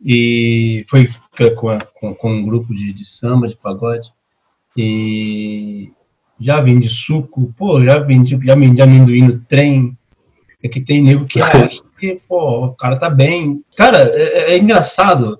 [0.03, 1.09] e foi
[1.57, 4.07] com, a, com, com um grupo de, de samba, de pagode,
[4.77, 5.91] e
[6.39, 9.97] já vende suco, pô, já vende, já vende amendoim no trem.
[10.63, 13.63] É que tem nego que acha que, pô, o cara tá bem.
[13.75, 15.37] Cara, é, é engraçado.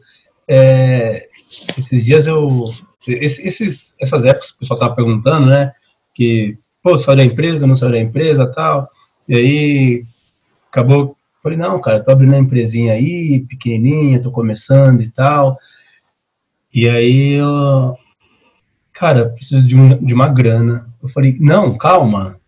[0.48, 2.38] É, esses dias eu.
[3.08, 5.74] Esses, essas épocas que o pessoal tava perguntando, né?
[6.14, 8.90] Que, pô, saiu da empresa, não saiu da empresa tal.
[9.28, 10.04] E aí
[10.70, 11.16] acabou.
[11.42, 15.58] Falei, não, cara, tô abrindo uma empresinha aí, pequenininha, tô começando e tal.
[16.74, 17.98] E aí eu,
[18.94, 20.86] cara, preciso de, um, de uma grana.
[21.02, 22.40] Eu falei, não, calma,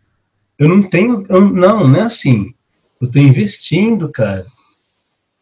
[0.59, 2.53] eu não tenho, eu, não, não é assim.
[3.01, 4.45] Eu tô investindo, cara.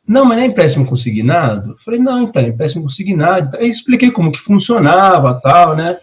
[0.08, 1.72] Não, mas não é empréstimo consignado?
[1.72, 3.58] Eu falei, não, então, é empréstimo consignado.
[3.58, 6.00] Aí expliquei como que funcionava, tal, né?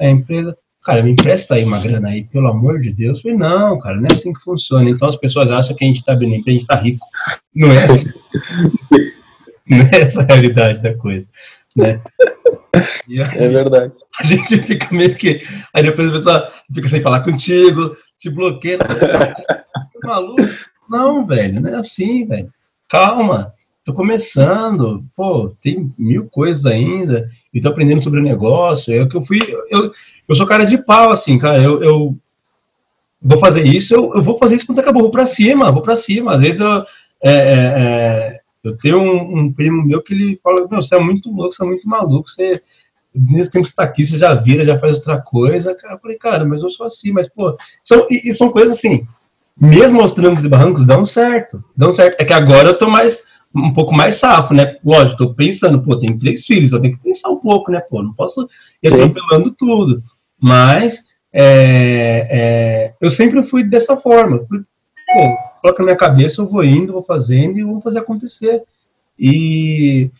[0.00, 0.56] A empresa,
[0.86, 3.18] cara, me empresta aí uma grana aí, pelo amor de Deus.
[3.18, 4.88] Eu falei, não, cara, não é assim que funciona.
[4.88, 7.04] Então as pessoas acham que a gente tá bem, a gente tá rico.
[7.52, 8.08] Não é assim.
[9.68, 11.28] não é essa a realidade da coisa,
[11.74, 12.00] né?
[13.08, 13.92] E aí, É verdade.
[14.16, 15.40] a gente fica meio que.
[15.74, 18.78] Aí depois a pessoa fica sem falar contigo, te bloqueia.
[20.04, 20.42] Maluco?
[20.88, 22.48] Não, velho, não é assim, velho.
[22.88, 23.52] Calma,
[23.86, 25.04] tô começando.
[25.14, 27.28] Pô, tem mil coisas ainda.
[27.54, 28.92] E tô aprendendo sobre o negócio.
[28.92, 29.38] É o que eu fui.
[29.70, 29.92] Eu,
[30.28, 31.62] eu sou cara de pau, assim, cara.
[31.62, 32.16] Eu, eu
[33.22, 35.02] vou fazer isso, eu, eu vou fazer isso quando acabou.
[35.02, 36.32] Vou pra cima, vou pra cima.
[36.32, 36.84] Às vezes eu.
[37.22, 41.00] é, é, é, eu tenho um, um primo meu que ele fala: Meu, você é
[41.00, 42.60] muito louco, você é muito maluco, você
[43.14, 45.74] nesse tempo que você tá aqui, você já vira, já faz outra coisa.
[45.74, 48.76] Cara, eu falei, cara, mas eu sou assim, mas, pô, são, e, e são coisas
[48.76, 49.06] assim,
[49.58, 52.20] mesmo aos trancos e barrancos, dão certo, dão certo.
[52.20, 53.24] É que agora eu tô mais,
[53.56, 54.76] um pouco mais safo, né?
[54.84, 58.02] Lógico, tô pensando, pô, tem três filhos, eu tenho que pensar um pouco, né, pô,
[58.02, 58.48] não posso
[58.82, 60.02] ir atropelando tudo.
[60.40, 64.38] Mas, é, é, eu sempre fui dessa forma.
[64.38, 64.56] Pô,
[65.62, 68.62] coloca na minha cabeça, eu vou indo, vou fazendo e vou fazer acontecer.
[69.18, 70.10] E,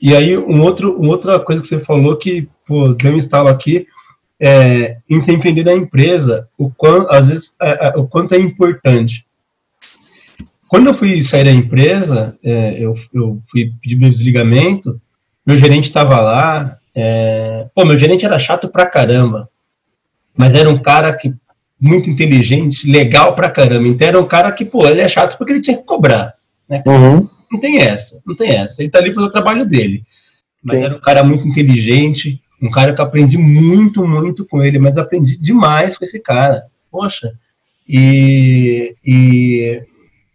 [0.00, 3.48] e aí, um outro, uma outra coisa que você falou que pô, deu um estalo
[3.48, 3.86] aqui,
[4.40, 9.24] é entender da empresa o quanto, às vezes, é, é, o quanto é importante.
[10.74, 15.00] Quando eu fui sair da empresa, é, eu, eu fui pedir meu desligamento,
[15.46, 19.48] meu gerente estava lá, é, pô, meu gerente era chato pra caramba,
[20.36, 21.32] mas era um cara que
[21.80, 25.52] muito inteligente, legal pra caramba, então era um cara que, pô, ele é chato porque
[25.52, 26.34] ele tinha que cobrar,
[26.68, 26.82] né?
[26.84, 27.28] Uhum.
[27.52, 28.82] Não tem essa, não tem essa.
[28.82, 30.02] Ele tá ali para fazer o trabalho dele.
[30.60, 30.86] Mas Sim.
[30.86, 34.98] era um cara muito inteligente, um cara que eu aprendi muito, muito com ele, mas
[34.98, 36.64] aprendi demais com esse cara.
[36.90, 37.32] Poxa.
[37.88, 39.84] E, e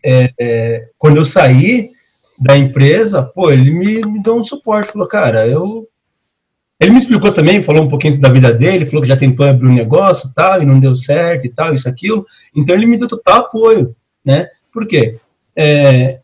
[0.04, 1.92] é, é, quando eu saí
[2.40, 5.88] da empresa, pô, ele me, me deu um suporte, falou, cara, eu.
[6.80, 9.68] Ele me explicou também, falou um pouquinho da vida dele, falou que já tentou abrir
[9.68, 12.26] um negócio e tal, e não deu certo e tal, isso, aquilo.
[12.56, 13.94] Então ele me deu total apoio,
[14.24, 14.48] né?
[14.72, 15.18] Por quê?
[15.54, 16.20] É,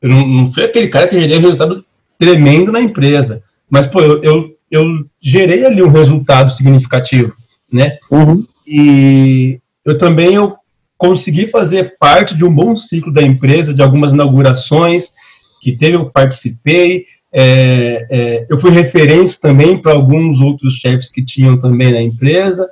[0.00, 1.84] eu não, não fui aquele cara que gerei um resultado
[2.18, 3.44] tremendo na empresa.
[3.70, 7.32] Mas, pô, eu, eu, eu gerei ali um resultado significativo,
[7.72, 7.98] né?
[8.10, 8.44] Uhum.
[8.66, 10.56] E eu também eu
[11.02, 15.12] consegui fazer parte de um bom ciclo da empresa, de algumas inaugurações
[15.60, 17.06] que teve, eu participei.
[17.32, 22.68] É, é, eu fui referência também para alguns outros chefes que tinham também na empresa.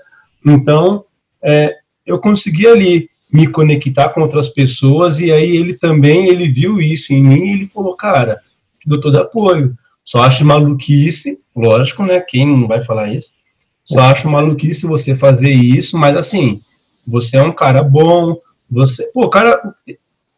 [0.46, 1.04] Então,
[1.42, 1.74] é,
[2.06, 7.12] eu consegui ali me conectar com outras pessoas e aí ele também ele viu isso
[7.12, 8.38] em mim e ele falou, cara,
[8.78, 9.74] te dou todo apoio.
[10.04, 12.20] Só acho maluquice, lógico, né?
[12.20, 13.32] Quem não vai falar isso?
[13.84, 16.60] Só acho maluquice você fazer isso, mas assim,
[17.06, 18.36] você é um cara bom,
[18.70, 19.60] você, pô, cara,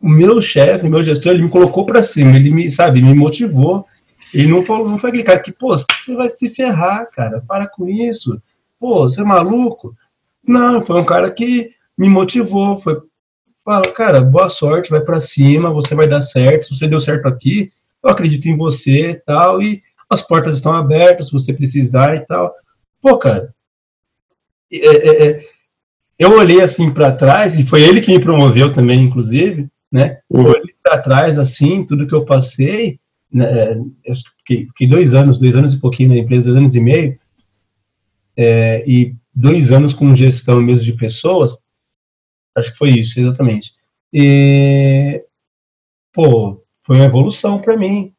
[0.00, 3.86] o meu chefe, meu gestor, ele me colocou para cima, ele me, sabe, me motivou.
[4.34, 7.66] Ele não falou, não foi aquele cara que, pô, você vai se ferrar, cara, para
[7.66, 8.40] com isso.
[8.80, 9.94] Pô, você é maluco?
[10.46, 13.00] Não, foi um cara que me motivou, foi
[13.64, 16.66] fala, cara, boa sorte, vai para cima, você vai dar certo.
[16.66, 20.74] Se você deu certo aqui, eu acredito em você e tal, e as portas estão
[20.74, 22.52] abertas se você precisar e tal.
[23.00, 23.54] Pô, cara,
[24.72, 25.44] é, é, é,
[26.22, 30.20] eu olhei assim para trás, e foi ele que me promoveu também, inclusive, né?
[30.30, 30.46] Eu Uhum.
[30.46, 32.98] olhei para trás, assim, tudo que eu passei,
[33.32, 33.74] né?
[34.04, 37.16] Eu fiquei, fiquei dois anos, dois anos e pouquinho na empresa, dois anos e meio,
[38.36, 41.58] é, e dois anos com gestão mesmo de pessoas,
[42.56, 43.72] acho que foi isso, exatamente.
[44.12, 45.24] E,
[46.12, 48.12] pô, foi uma evolução para mim,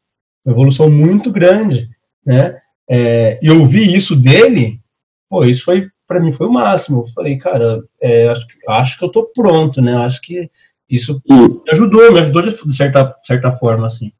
[0.44, 1.88] uma evolução muito grande,
[2.24, 2.60] né?
[2.88, 4.80] É, e eu vi isso dele,
[5.28, 7.04] pô, isso foi para mim foi o máximo.
[7.06, 9.94] Eu falei, cara, é, acho, que- acho que eu tô pronto, né?
[9.96, 10.50] Acho que
[10.88, 14.12] isso me ajudou, me ajudou de certa, certa forma, assim.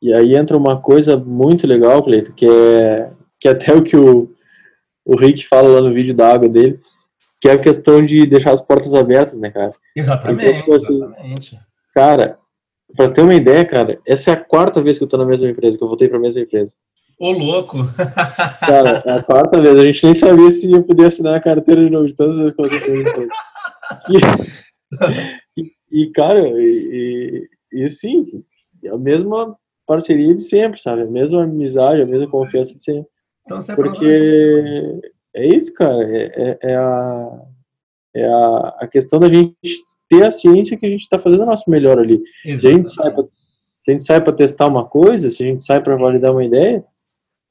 [0.00, 3.10] e aí entra uma coisa muito legal, Cleito, que é
[3.40, 4.32] que é até o que o,
[5.04, 6.80] o Rick fala lá no vídeo da água dele,
[7.40, 9.72] que é a questão de deixar as portas abertas, né, cara?
[9.94, 11.58] Exatamente, Então, tipo assim, exatamente.
[11.94, 12.38] Cara,
[12.96, 15.46] pra ter uma ideia, cara, essa é a quarta vez que eu tô na mesma
[15.48, 16.74] empresa, que eu voltei pra mesma empresa.
[17.18, 17.78] Ô, louco!
[18.60, 19.78] Cara, é a quarta vez.
[19.78, 22.52] A gente nem sabia se ia poder assinar a carteira de novo, de tantas vezes
[22.54, 23.28] que eu.
[25.56, 28.44] E, e, cara, e, e, sim,
[28.82, 29.56] é a mesma
[29.86, 31.02] parceria de sempre, sabe?
[31.02, 33.08] A mesma amizade, a mesma confiança de sempre.
[33.44, 35.00] Então você é Porque
[35.34, 36.02] é isso, cara.
[36.16, 37.42] É, é, é a,
[38.16, 39.54] é a, a questão da gente
[40.08, 42.20] ter a ciência que a gente está fazendo o nosso melhor ali.
[42.58, 45.46] Se a gente sai pra, se a gente sai para testar uma coisa, se a
[45.46, 46.84] gente sai para validar uma ideia,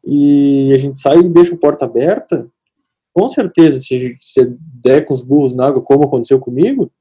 [0.03, 2.47] e a gente sai e deixa a porta aberta,
[3.13, 6.91] com certeza, se, se der com os burros na água, como aconteceu comigo,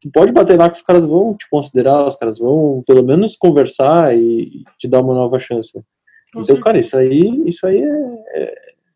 [0.00, 3.36] tu pode bater lá que os caras vão te considerar, os caras vão pelo menos
[3.36, 5.72] conversar e te dar uma nova chance.
[5.72, 6.64] Com Então, certeza.
[6.64, 8.54] cara, isso aí, isso aí é, é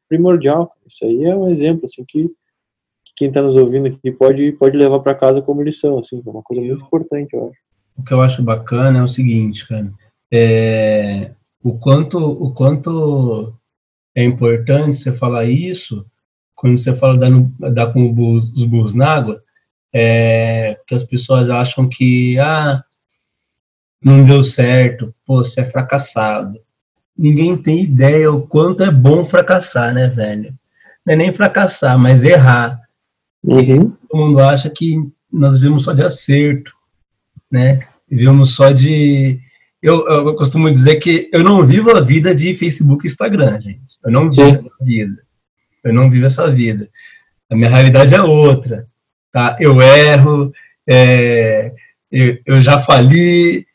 [0.09, 0.67] primordial.
[0.67, 0.81] cara.
[0.87, 2.25] Isso aí é um exemplo assim que,
[3.05, 6.31] que quem está nos ouvindo aqui pode pode levar para casa como lição, assim, é
[6.31, 7.59] uma coisa muito importante, eu acho.
[7.97, 9.93] o que eu acho bacana é o seguinte, cara,
[10.33, 11.33] é,
[11.65, 13.55] o quanto o quanto
[14.15, 16.07] é importante você falar isso
[16.55, 19.43] quando você fala dar, no- dar com o bu- os burros na água,
[19.93, 22.85] é, que as pessoas acham que ah
[24.03, 26.61] não deu certo, pô, você é fracassado.
[27.17, 30.53] Ninguém tem ideia o quanto é bom fracassar, né, velho?
[31.07, 32.81] Não é nem fracassar, mas errar
[33.43, 33.91] Uhum.
[34.09, 34.97] todo mundo acha que
[35.31, 36.73] nós vivemos só de acerto,
[37.51, 37.87] né?
[38.09, 39.39] Vivemos só de.
[39.85, 43.99] Eu, eu costumo dizer que eu não vivo a vida de Facebook e Instagram, gente.
[44.03, 44.55] Eu não vivo Sim.
[44.55, 45.23] essa vida.
[45.85, 46.89] Eu não vivo essa vida.
[47.51, 48.87] A minha realidade é outra,
[49.31, 49.59] tá?
[49.61, 50.51] Eu erro,
[50.89, 51.75] é,
[52.11, 53.67] eu, eu já fali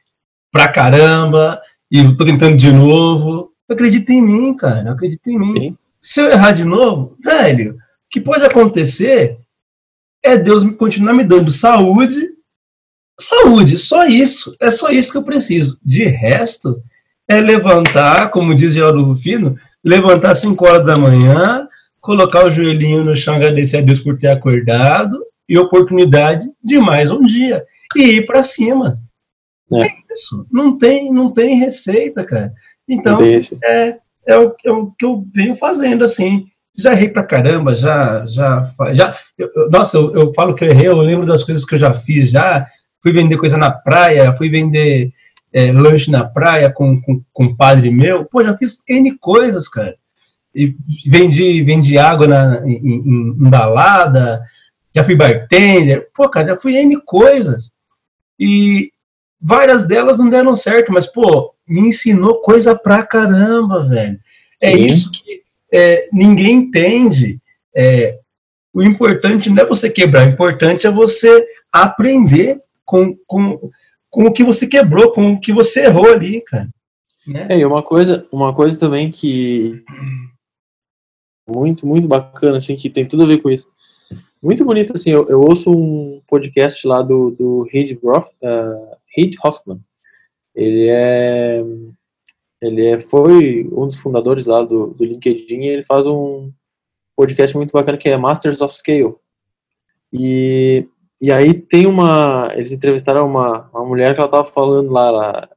[0.51, 3.53] pra caramba e tô tentando de novo.
[3.69, 4.93] Acredita em mim, cara.
[4.93, 5.61] Acredita em mim.
[5.61, 5.77] Sim.
[6.01, 7.77] Se eu errar de novo, velho, o
[8.09, 9.37] que pode acontecer
[10.23, 12.29] é Deus continuar me dando saúde.
[13.19, 14.55] Saúde, só isso.
[14.59, 15.77] É só isso que eu preciso.
[15.83, 16.81] De resto,
[17.27, 21.67] é levantar, como diz Geraldo Rufino, levantar às 5 horas da manhã,
[22.01, 25.17] colocar o joelhinho no chão, agradecer a Deus por ter acordado
[25.47, 27.63] e oportunidade de mais um dia.
[27.95, 28.97] E ir para cima.
[29.73, 29.83] É.
[29.83, 30.45] É isso.
[30.51, 32.53] Não tem, não tem receita, cara.
[32.87, 33.17] Então,
[33.63, 33.97] é,
[34.27, 36.47] é, o, é o que eu venho fazendo, assim.
[36.75, 38.25] Já errei pra caramba, já.
[38.27, 41.75] já, já eu- nossa, eu, eu falo que eu errei, eu lembro das coisas que
[41.75, 42.65] eu já fiz, já.
[43.01, 45.11] Fui vender coisa na praia, fui vender
[45.53, 48.25] é, lanche na praia com, com, com um padre meu.
[48.25, 49.95] Pô, já fiz N coisas, cara.
[50.53, 50.75] E
[51.05, 54.41] vendi, vendi água na, em, em, em balada,
[54.95, 56.09] já fui bartender.
[56.13, 57.71] Pô, cara, já fui N coisas.
[58.39, 58.91] E
[59.41, 64.19] várias delas não deram certo, mas, pô, me ensinou coisa pra caramba, velho.
[64.61, 64.85] É Sim.
[64.85, 65.41] isso que
[65.71, 67.39] é, ninguém entende.
[67.75, 68.17] É,
[68.73, 73.71] o importante não é você quebrar, o importante é você aprender com, com,
[74.09, 76.67] com o que você quebrou, com o que você errou ali, cara.
[77.27, 77.47] Né?
[77.51, 79.83] É, e uma coisa, uma coisa também que
[81.47, 83.67] muito, muito bacana, assim, que tem tudo a ver com isso.
[84.41, 89.79] Muito bonito, assim, eu, eu ouço um podcast lá do, do Reid, uh, Hoffman.
[90.55, 91.63] Ele é,
[92.59, 96.51] ele é, foi um dos fundadores lá do, do LinkedIn e ele faz um
[97.15, 99.15] podcast muito bacana que é Masters of Scale.
[100.11, 100.87] E,
[101.21, 105.49] e aí tem uma, eles entrevistaram uma, uma mulher que ela tava falando lá, lá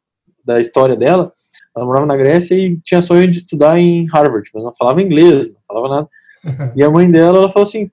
[0.44, 1.32] da história dela,
[1.74, 5.48] ela morava na Grécia e tinha sonho de estudar em Harvard, mas não falava inglês,
[5.48, 6.08] não falava nada.
[6.76, 7.88] E a mãe dela, ela falou assim,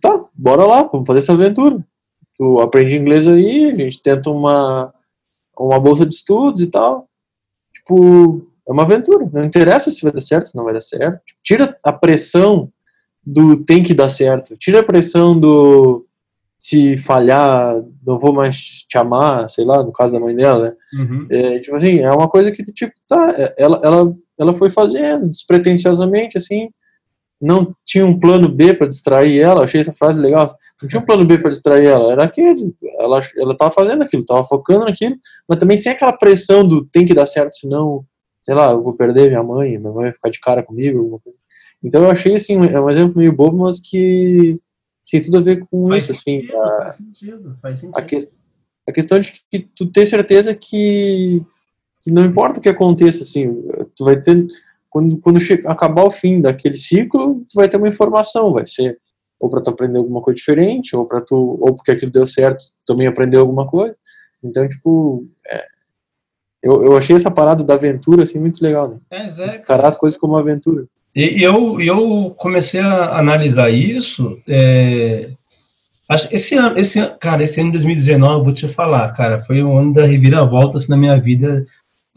[0.00, 1.84] tá, bora lá, vamos fazer essa aventura.
[2.36, 4.94] Tu aprende inglês aí, a gente tenta uma,
[5.58, 7.08] uma bolsa de estudos e tal.
[7.72, 9.28] Tipo, é uma aventura.
[9.32, 11.20] Não interessa se vai dar certo, se não vai dar certo.
[11.24, 12.72] Tipo, tira a pressão
[13.24, 14.56] do tem que dar certo.
[14.56, 16.06] Tira a pressão do
[16.64, 18.56] se falhar, não vou mais
[18.88, 20.72] te amar, sei lá, no caso da mãe dela, né?
[20.98, 21.26] Uhum.
[21.28, 25.28] É, tipo assim, é uma coisa que, tipo, tá, é, ela, ela, ela foi fazendo
[25.28, 26.70] despretensiosamente, assim,
[27.38, 30.46] não tinha um plano B para distrair ela, achei essa frase legal,
[30.80, 34.24] não tinha um plano B para distrair ela, era aquele, ela, ela tava fazendo aquilo,
[34.24, 38.06] tava focando naquilo, mas também sem aquela pressão do tem que dar certo, senão,
[38.42, 41.20] sei lá, eu vou perder minha mãe, minha mãe vai ficar de cara comigo.
[41.82, 44.58] Então eu achei, assim, é um exemplo meio bobo, mas que
[45.10, 47.98] tem tudo a ver com Faz isso, assim, sentido, a- faz sentido, faz sentido.
[47.98, 48.16] a, que-
[48.88, 51.42] a questão de que tu ter certeza que,
[52.02, 53.50] que não importa o que aconteça, assim,
[53.96, 54.46] tu vai ter,
[54.90, 58.98] quando, quando che- acabar o fim daquele ciclo, tu vai ter uma informação, vai ser
[59.40, 62.60] ou para tu aprender alguma coisa diferente, ou para tu, ou porque aquilo deu certo,
[62.64, 63.94] tu também aprendeu alguma coisa.
[64.42, 65.66] Então, tipo, é,
[66.62, 68.98] eu, eu achei essa parada da aventura, assim, muito legal, né?
[69.10, 70.86] Mas é, Encarar as coisas como uma aventura.
[71.14, 74.40] E eu, eu comecei a analisar isso.
[74.48, 75.30] é,
[76.08, 79.40] acho, esse ano, esse ano, cara, esse ano de 2019, eu vou te falar, cara,
[79.40, 81.64] foi um ano da reviravolta assim, na minha vida,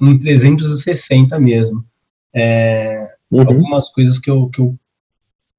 [0.01, 1.85] um 360 mesmo.
[2.33, 3.41] É, Uhum.
[3.41, 4.75] algumas coisas que eu, que eu,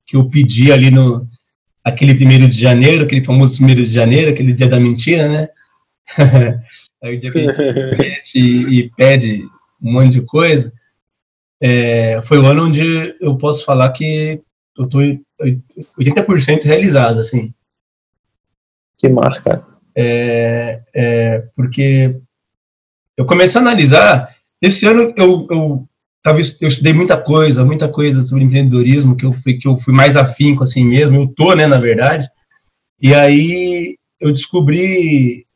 [0.06, 1.28] que eu pedi ali no
[1.84, 5.48] aquele primeiro de janeiro, aquele famoso primeiro de janeiro, aquele dia da mentira, né?
[7.02, 9.42] Aí o dia que a gente e, e pede
[9.82, 10.72] um monte de coisa.
[11.60, 14.40] É, foi o ano onde eu posso falar que
[14.76, 14.98] eu tô
[15.98, 17.52] 80% realizado, assim.
[18.96, 19.66] Que massa, cara.
[19.94, 22.16] É, é, porque
[23.16, 25.88] eu comecei a analisar, esse ano eu, eu
[26.22, 29.94] talvez eu estudei muita coisa, muita coisa sobre empreendedorismo que eu fui que eu fui
[29.94, 32.28] mais afinco assim mesmo, eu tô, né, na verdade.
[33.00, 35.46] E aí eu descobri,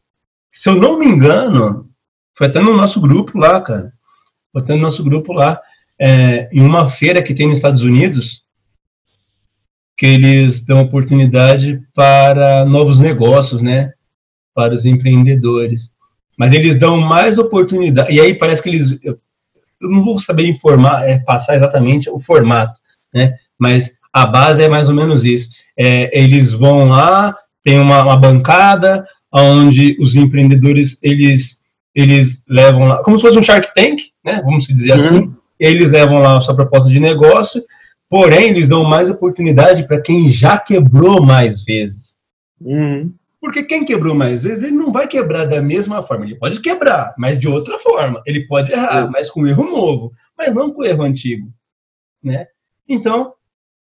[0.53, 1.89] se eu não me engano,
[2.37, 3.93] foi até no nosso grupo lá, cara.
[4.53, 5.61] Foi até no nosso grupo lá,
[6.05, 8.43] é, em uma feira que tem nos Estados Unidos,
[9.97, 13.93] que eles dão oportunidade para novos negócios, né?
[14.53, 15.93] Para os empreendedores.
[16.37, 18.13] Mas eles dão mais oportunidade.
[18.13, 18.99] E aí parece que eles.
[19.01, 19.17] Eu
[19.81, 22.81] não vou saber informar, é, passar exatamente o formato,
[23.15, 23.37] né?
[23.57, 25.51] Mas a base é mais ou menos isso.
[25.79, 27.33] É, eles vão lá,
[27.63, 31.63] tem uma, uma, bancada onde os empreendedores eles
[31.95, 34.41] eles levam lá, como se fosse um Shark Tank, né?
[34.43, 34.99] Vamos dizer uhum.
[34.99, 35.42] assim.
[35.63, 37.63] Eles levam lá a sua proposta de negócio
[38.13, 42.15] Porém, eles dão mais oportunidade para quem já quebrou mais vezes.
[42.61, 43.15] Uhum.
[43.41, 46.27] Porque quem quebrou mais vezes, ele não vai quebrar da mesma forma.
[46.27, 48.23] Ele pode quebrar, mas de outra forma.
[48.27, 51.51] Ele pode errar, mas com erro novo, mas não com erro antigo.
[52.23, 52.49] Né?
[52.87, 53.33] Então,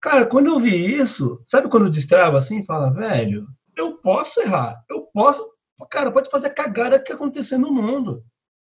[0.01, 5.09] cara, quando eu vi isso, sabe quando destrava assim, fala, velho, eu posso errar, eu
[5.13, 5.45] posso,
[5.91, 8.23] cara, pode fazer a cagada que acontecer no mundo,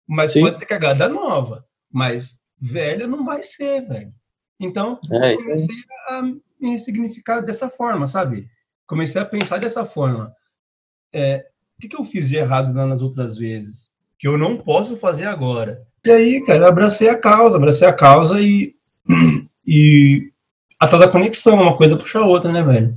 [0.08, 0.42] mas Sim.
[0.42, 4.14] pode ser cagada nova, mas velha não vai ser, velho.
[4.60, 5.76] Então, é, comecei
[6.08, 6.22] a
[6.60, 8.48] me significar dessa forma, sabe?
[8.86, 10.32] Comecei a pensar dessa forma.
[11.12, 11.46] É,
[11.78, 13.90] o que, que eu fiz de errado nas outras vezes?
[14.20, 15.82] Que eu não posso fazer agora.
[16.06, 18.76] E aí, cara, abracei a causa, abracei a causa e,
[19.66, 20.32] e
[20.80, 22.96] a tal da conexão, uma coisa puxa a outra, né, velho?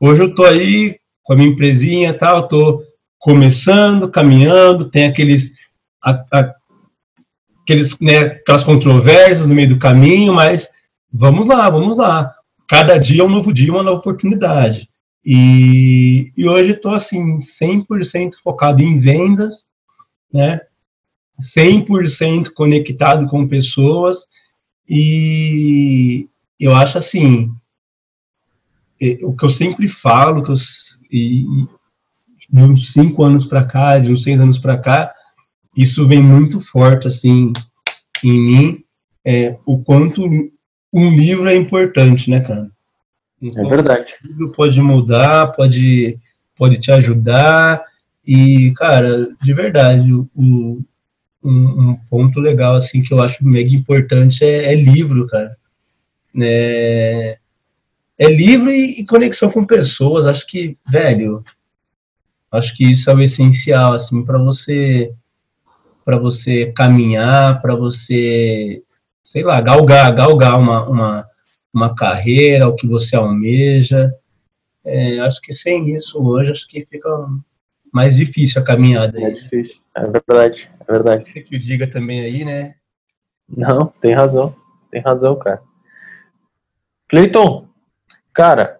[0.00, 2.82] Hoje eu tô aí com a minha empresinha e tal, tô
[3.18, 5.52] começando, caminhando, tem aqueles,
[6.02, 6.54] a, a,
[7.66, 10.70] aqueles, né, aquelas controvérsias no meio do caminho, mas
[11.12, 12.32] vamos lá, vamos lá.
[12.68, 14.88] Cada dia é um novo dia, uma nova oportunidade.
[15.24, 19.66] E, e hoje estou assim, 100% focado em vendas,
[20.32, 20.60] né?
[21.42, 24.26] 100% conectado com pessoas
[24.88, 27.52] e eu acho assim,
[29.22, 30.54] o que eu sempre falo, que eu,
[31.10, 31.44] e,
[32.48, 35.12] de uns cinco anos para cá, de uns seis anos para cá,
[35.76, 37.52] isso vem muito forte assim
[38.24, 38.84] em mim,
[39.24, 40.24] é, o quanto
[40.92, 42.70] um livro é importante, né, cara?
[43.40, 44.14] Então, é verdade.
[44.24, 46.18] O livro pode mudar, pode,
[46.56, 47.84] pode te ajudar.
[48.26, 50.84] E, cara, de verdade, o, um,
[51.44, 55.56] um, ponto legal, assim, que eu acho mega importante é, é livro, cara.
[56.40, 57.38] É,
[58.18, 60.26] é livro e, e, conexão com pessoas.
[60.26, 61.44] Acho que, velho,
[62.50, 65.12] acho que isso é o essencial, assim, para você
[66.06, 68.82] para você caminhar, para você
[69.26, 71.28] sei lá, galgar, galgar uma, uma,
[71.74, 74.14] uma carreira, o que você almeja.
[74.84, 77.10] É, acho que sem isso hoje, acho que fica
[77.92, 79.20] mais difícil a caminhada.
[79.20, 81.24] É difícil, é verdade, é verdade.
[81.24, 82.76] Que eu diga também aí, né?
[83.48, 84.54] Não, você tem razão,
[84.92, 85.60] tem razão, cara.
[87.08, 87.66] Cleiton,
[88.32, 88.78] cara,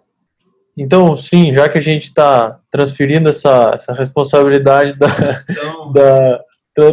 [0.77, 5.07] então sim, já que a gente está transferindo essa, essa responsabilidade da,
[5.93, 6.43] da,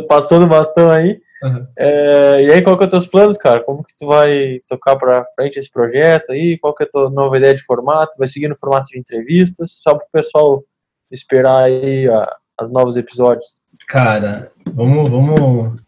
[0.07, 1.67] passando o bastão aí, Uhum.
[1.77, 3.63] É, e aí, qual que é os teus planos, cara?
[3.63, 6.57] Como que tu vai tocar para frente esse projeto aí?
[6.57, 8.17] Qual que é a tua nova ideia de formato?
[8.19, 9.79] Vai seguir no formato de entrevistas?
[9.83, 10.65] Só para o pessoal
[11.11, 13.45] esperar aí a, as novos episódios.
[13.87, 15.83] Cara, vamos, vamos...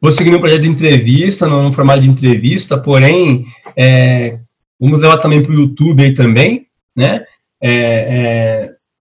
[0.00, 4.38] Vou seguir no projeto de entrevista, no, no formato de entrevista, porém, é,
[4.78, 7.24] vamos levar também para o YouTube aí também, né?
[7.60, 8.70] É, é,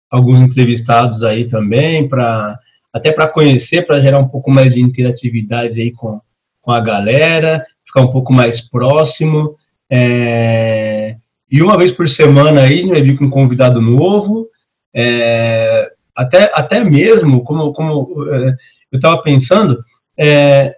[0.09, 2.57] alguns entrevistados aí também, para
[2.97, 6.19] até para conhecer, para gerar um pouco mais de interatividade aí com,
[6.61, 9.55] com a galera, ficar um pouco mais próximo.
[9.89, 11.15] É,
[11.49, 14.47] e uma vez por semana aí, a gente vai vir com um convidado novo,
[14.93, 18.55] é, até, até mesmo, como, como é,
[18.91, 19.79] eu estava pensando,
[20.17, 20.75] é,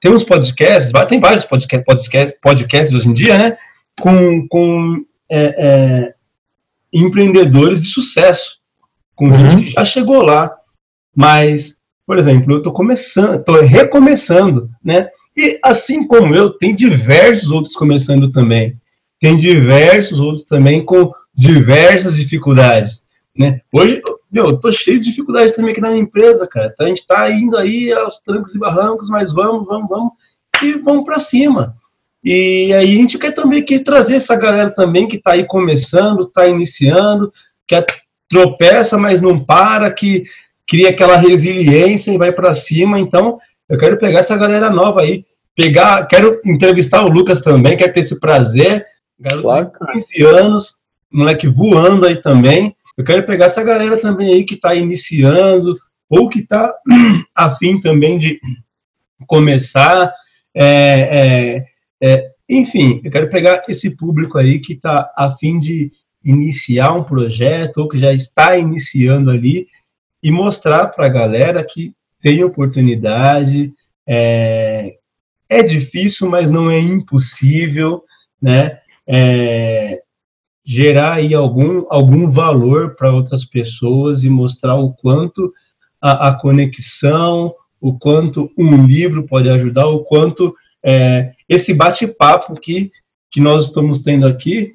[0.00, 3.56] tem uns podcasts, tem vários podcasts, podcasts, podcasts hoje em dia, né,
[4.00, 6.14] com, com é, é,
[6.92, 8.58] empreendedores de sucesso,
[9.14, 9.50] com uhum.
[9.50, 10.50] gente que já chegou lá.
[11.14, 15.08] Mas, por exemplo, eu estou começando, estou recomeçando, né?
[15.36, 18.76] E assim como eu, tem diversos outros começando também.
[19.20, 23.04] Tem diversos outros também com diversas dificuldades,
[23.36, 23.60] né?
[23.72, 26.70] Hoje, meu, eu cheio de dificuldades também aqui na minha empresa, cara.
[26.72, 30.12] Então a gente está indo aí aos trancos e barrancos, mas vamos, vamos, vamos
[30.62, 31.76] e vamos para cima.
[32.22, 36.22] E aí a gente quer também que trazer essa galera também que está aí começando,
[36.22, 37.32] está iniciando,
[37.66, 37.84] que
[38.28, 40.24] tropeça, mas não para, que
[40.66, 42.98] cria aquela resiliência e vai para cima.
[42.98, 43.38] Então,
[43.68, 48.00] eu quero pegar essa galera nova aí, pegar, quero entrevistar o Lucas também, quero ter
[48.00, 48.84] esse prazer,
[49.18, 50.76] garoto claro, de 15 anos,
[51.10, 52.74] moleque voando aí também.
[52.96, 55.76] Eu quero pegar essa galera também aí que está iniciando
[56.08, 56.72] ou que está
[57.34, 58.38] afim também de
[59.26, 60.12] começar.
[60.54, 61.66] É, é,
[62.00, 65.90] é, enfim, eu quero pegar esse público aí que está a fim de
[66.24, 69.66] iniciar um projeto ou que já está iniciando ali
[70.24, 73.74] e mostrar para a galera que tem oportunidade,
[74.06, 74.94] é,
[75.46, 78.02] é difícil, mas não é impossível,
[78.40, 78.78] né?
[79.06, 80.00] É,
[80.64, 85.52] gerar aí algum, algum valor para outras pessoas e mostrar o quanto
[86.00, 92.90] a, a, conexão, o quanto um livro pode ajudar, o quanto é, esse bate-papo que,
[93.30, 94.74] que nós estamos tendo aqui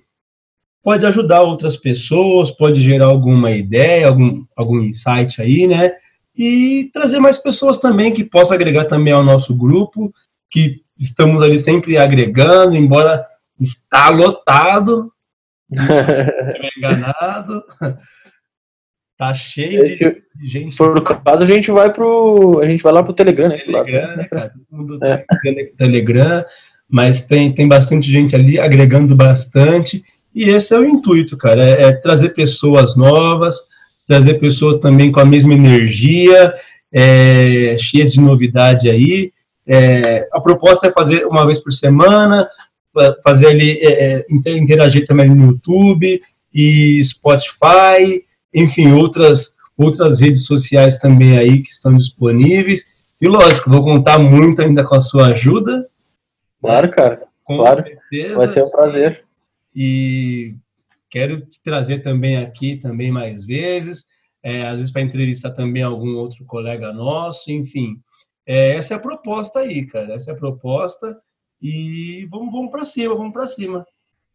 [0.83, 5.91] pode ajudar outras pessoas, pode gerar alguma ideia, algum, algum insight aí, né?
[6.35, 10.13] E trazer mais pessoas também que possam agregar também ao nosso grupo,
[10.49, 13.25] que estamos ali sempre agregando, embora
[13.59, 15.11] está lotado,
[16.77, 17.63] enganado.
[19.17, 20.69] Tá cheio de, de gente.
[20.69, 22.61] Se for o caso, a gente vai pro.
[22.61, 23.57] A gente vai lá pro Telegram, né?
[23.57, 24.49] Telegram, né, cara?
[24.49, 25.25] Todo mundo é.
[25.77, 26.45] Telegram,
[26.87, 30.05] mas tem, tem bastante gente ali agregando bastante.
[30.33, 33.57] E esse é o intuito, cara, é, é trazer pessoas novas,
[34.07, 36.53] trazer pessoas também com a mesma energia,
[36.91, 39.31] é, cheias de novidade aí.
[39.67, 42.47] É, a proposta é fazer uma vez por semana,
[43.23, 46.21] fazer ali, é, é interagir também no YouTube
[46.53, 48.23] e Spotify,
[48.53, 52.83] enfim, outras, outras redes sociais também aí que estão disponíveis.
[53.21, 55.85] E lógico, vou contar muito ainda com a sua ajuda.
[56.61, 57.21] Claro, cara.
[57.43, 57.75] Com claro.
[57.75, 58.35] certeza.
[58.35, 59.23] Vai ser um prazer.
[59.81, 60.55] E
[61.09, 64.05] quero te trazer também aqui também mais vezes,
[64.43, 67.95] é, às vezes para entrevistar também algum outro colega nosso, enfim.
[68.45, 70.15] É, essa é a proposta aí, cara.
[70.15, 71.17] Essa é a proposta.
[71.61, 73.85] E vamos, vamos para cima, vamos para cima.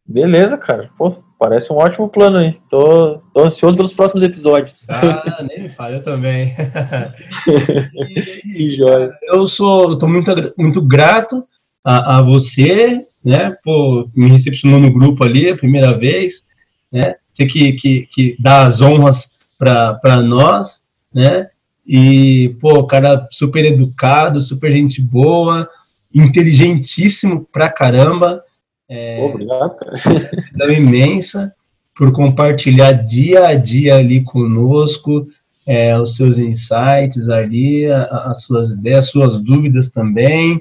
[0.06, 0.90] Beleza, cara.
[0.96, 2.52] Pô, parece um ótimo plano aí.
[2.70, 4.88] Tô, tô ansioso pelos próximos episódios.
[4.88, 6.54] Ah, nem me fala, eu também.
[7.94, 9.12] e, que joia.
[9.24, 11.46] Eu sou, eu tô muito, muito grato
[11.84, 16.44] a, a você, né, por me recepcionou no grupo ali a primeira vez,
[16.92, 21.48] né, você que, que, que dá as honras para nós, né,
[21.86, 25.68] e, pô, cara super educado, super gente boa,
[26.14, 28.42] inteligentíssimo pra caramba.
[28.88, 29.98] É, Obrigado, cara.
[30.32, 31.54] Gratidão imensa
[31.94, 35.26] por compartilhar dia a dia ali conosco
[35.66, 40.60] é, os seus insights ali, a, as suas ideias, as suas dúvidas também,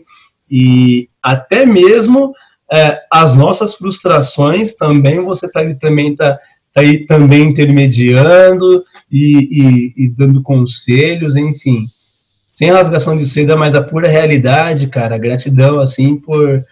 [0.49, 2.33] e até mesmo
[2.71, 6.39] é, as nossas frustrações também, você tá, também está
[6.73, 11.87] tá aí também intermediando e, e, e dando conselhos, enfim.
[12.53, 16.65] Sem rasgação de seda, mas a pura realidade, cara, gratidão, assim, por,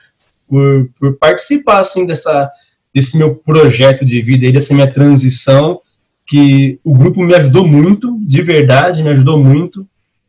[0.47, 2.49] por, por participar, assim, dessa,
[2.93, 5.81] desse meu projeto de vida aí, dessa minha transição,
[6.25, 9.87] que o grupo me ajudou muito, de verdade, me ajudou muito,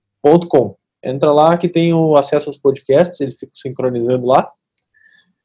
[1.02, 4.50] Entra lá que tem o acesso aos podcasts, ele fica sincronizando lá.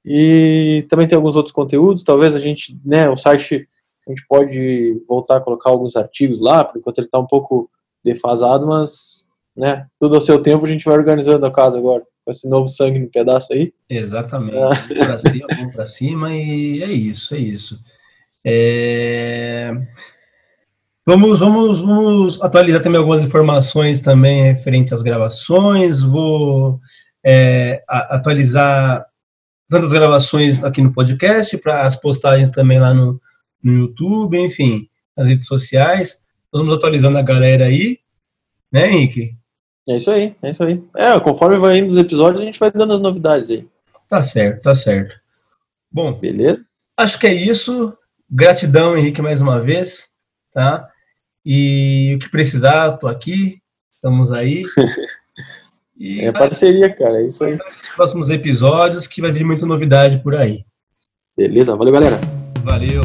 [0.04, 3.66] E também tem alguns outros conteúdos, talvez a gente, né, o site,
[4.08, 7.68] a gente pode voltar a colocar alguns artigos lá, por enquanto ele está um pouco
[8.04, 9.28] defasado, mas,
[9.58, 12.68] né, tudo ao seu tempo a gente vai organizando a casa agora, com esse novo
[12.68, 13.74] sangue no pedaço aí.
[13.90, 15.06] Exatamente, ah.
[15.06, 17.80] para cima, vamos para cima, e é isso, é isso.
[18.46, 19.74] É...
[21.06, 26.02] Vamos, vamos, vamos atualizar também algumas informações também referente às gravações.
[26.02, 26.80] Vou
[27.24, 29.06] é, atualizar
[29.70, 33.20] tantas gravações aqui no podcast, para as postagens também lá no,
[33.64, 34.88] no YouTube, enfim,
[35.18, 36.20] nas redes sociais.
[36.52, 38.00] Nós vamos atualizando a galera aí,
[38.72, 39.36] né, Henrique?
[39.88, 40.84] É isso aí, é isso aí.
[40.96, 43.68] É, conforme vai indo os episódios, a gente vai dando as novidades aí.
[44.08, 45.16] Tá certo, tá certo.
[45.92, 46.64] Bom, beleza?
[46.98, 47.96] Acho que é isso.
[48.30, 50.10] Gratidão, Henrique, mais uma vez,
[50.54, 50.90] tá?
[51.46, 53.60] E o que precisar, tô aqui,
[53.94, 54.64] estamos aí.
[55.98, 57.22] E É parceria, cara.
[57.22, 57.58] É isso aí.
[57.96, 60.66] próximos episódios que vai vir muita novidade por aí.
[61.38, 61.76] Beleza?
[61.76, 62.18] Valeu, galera.
[62.64, 63.02] Valeu!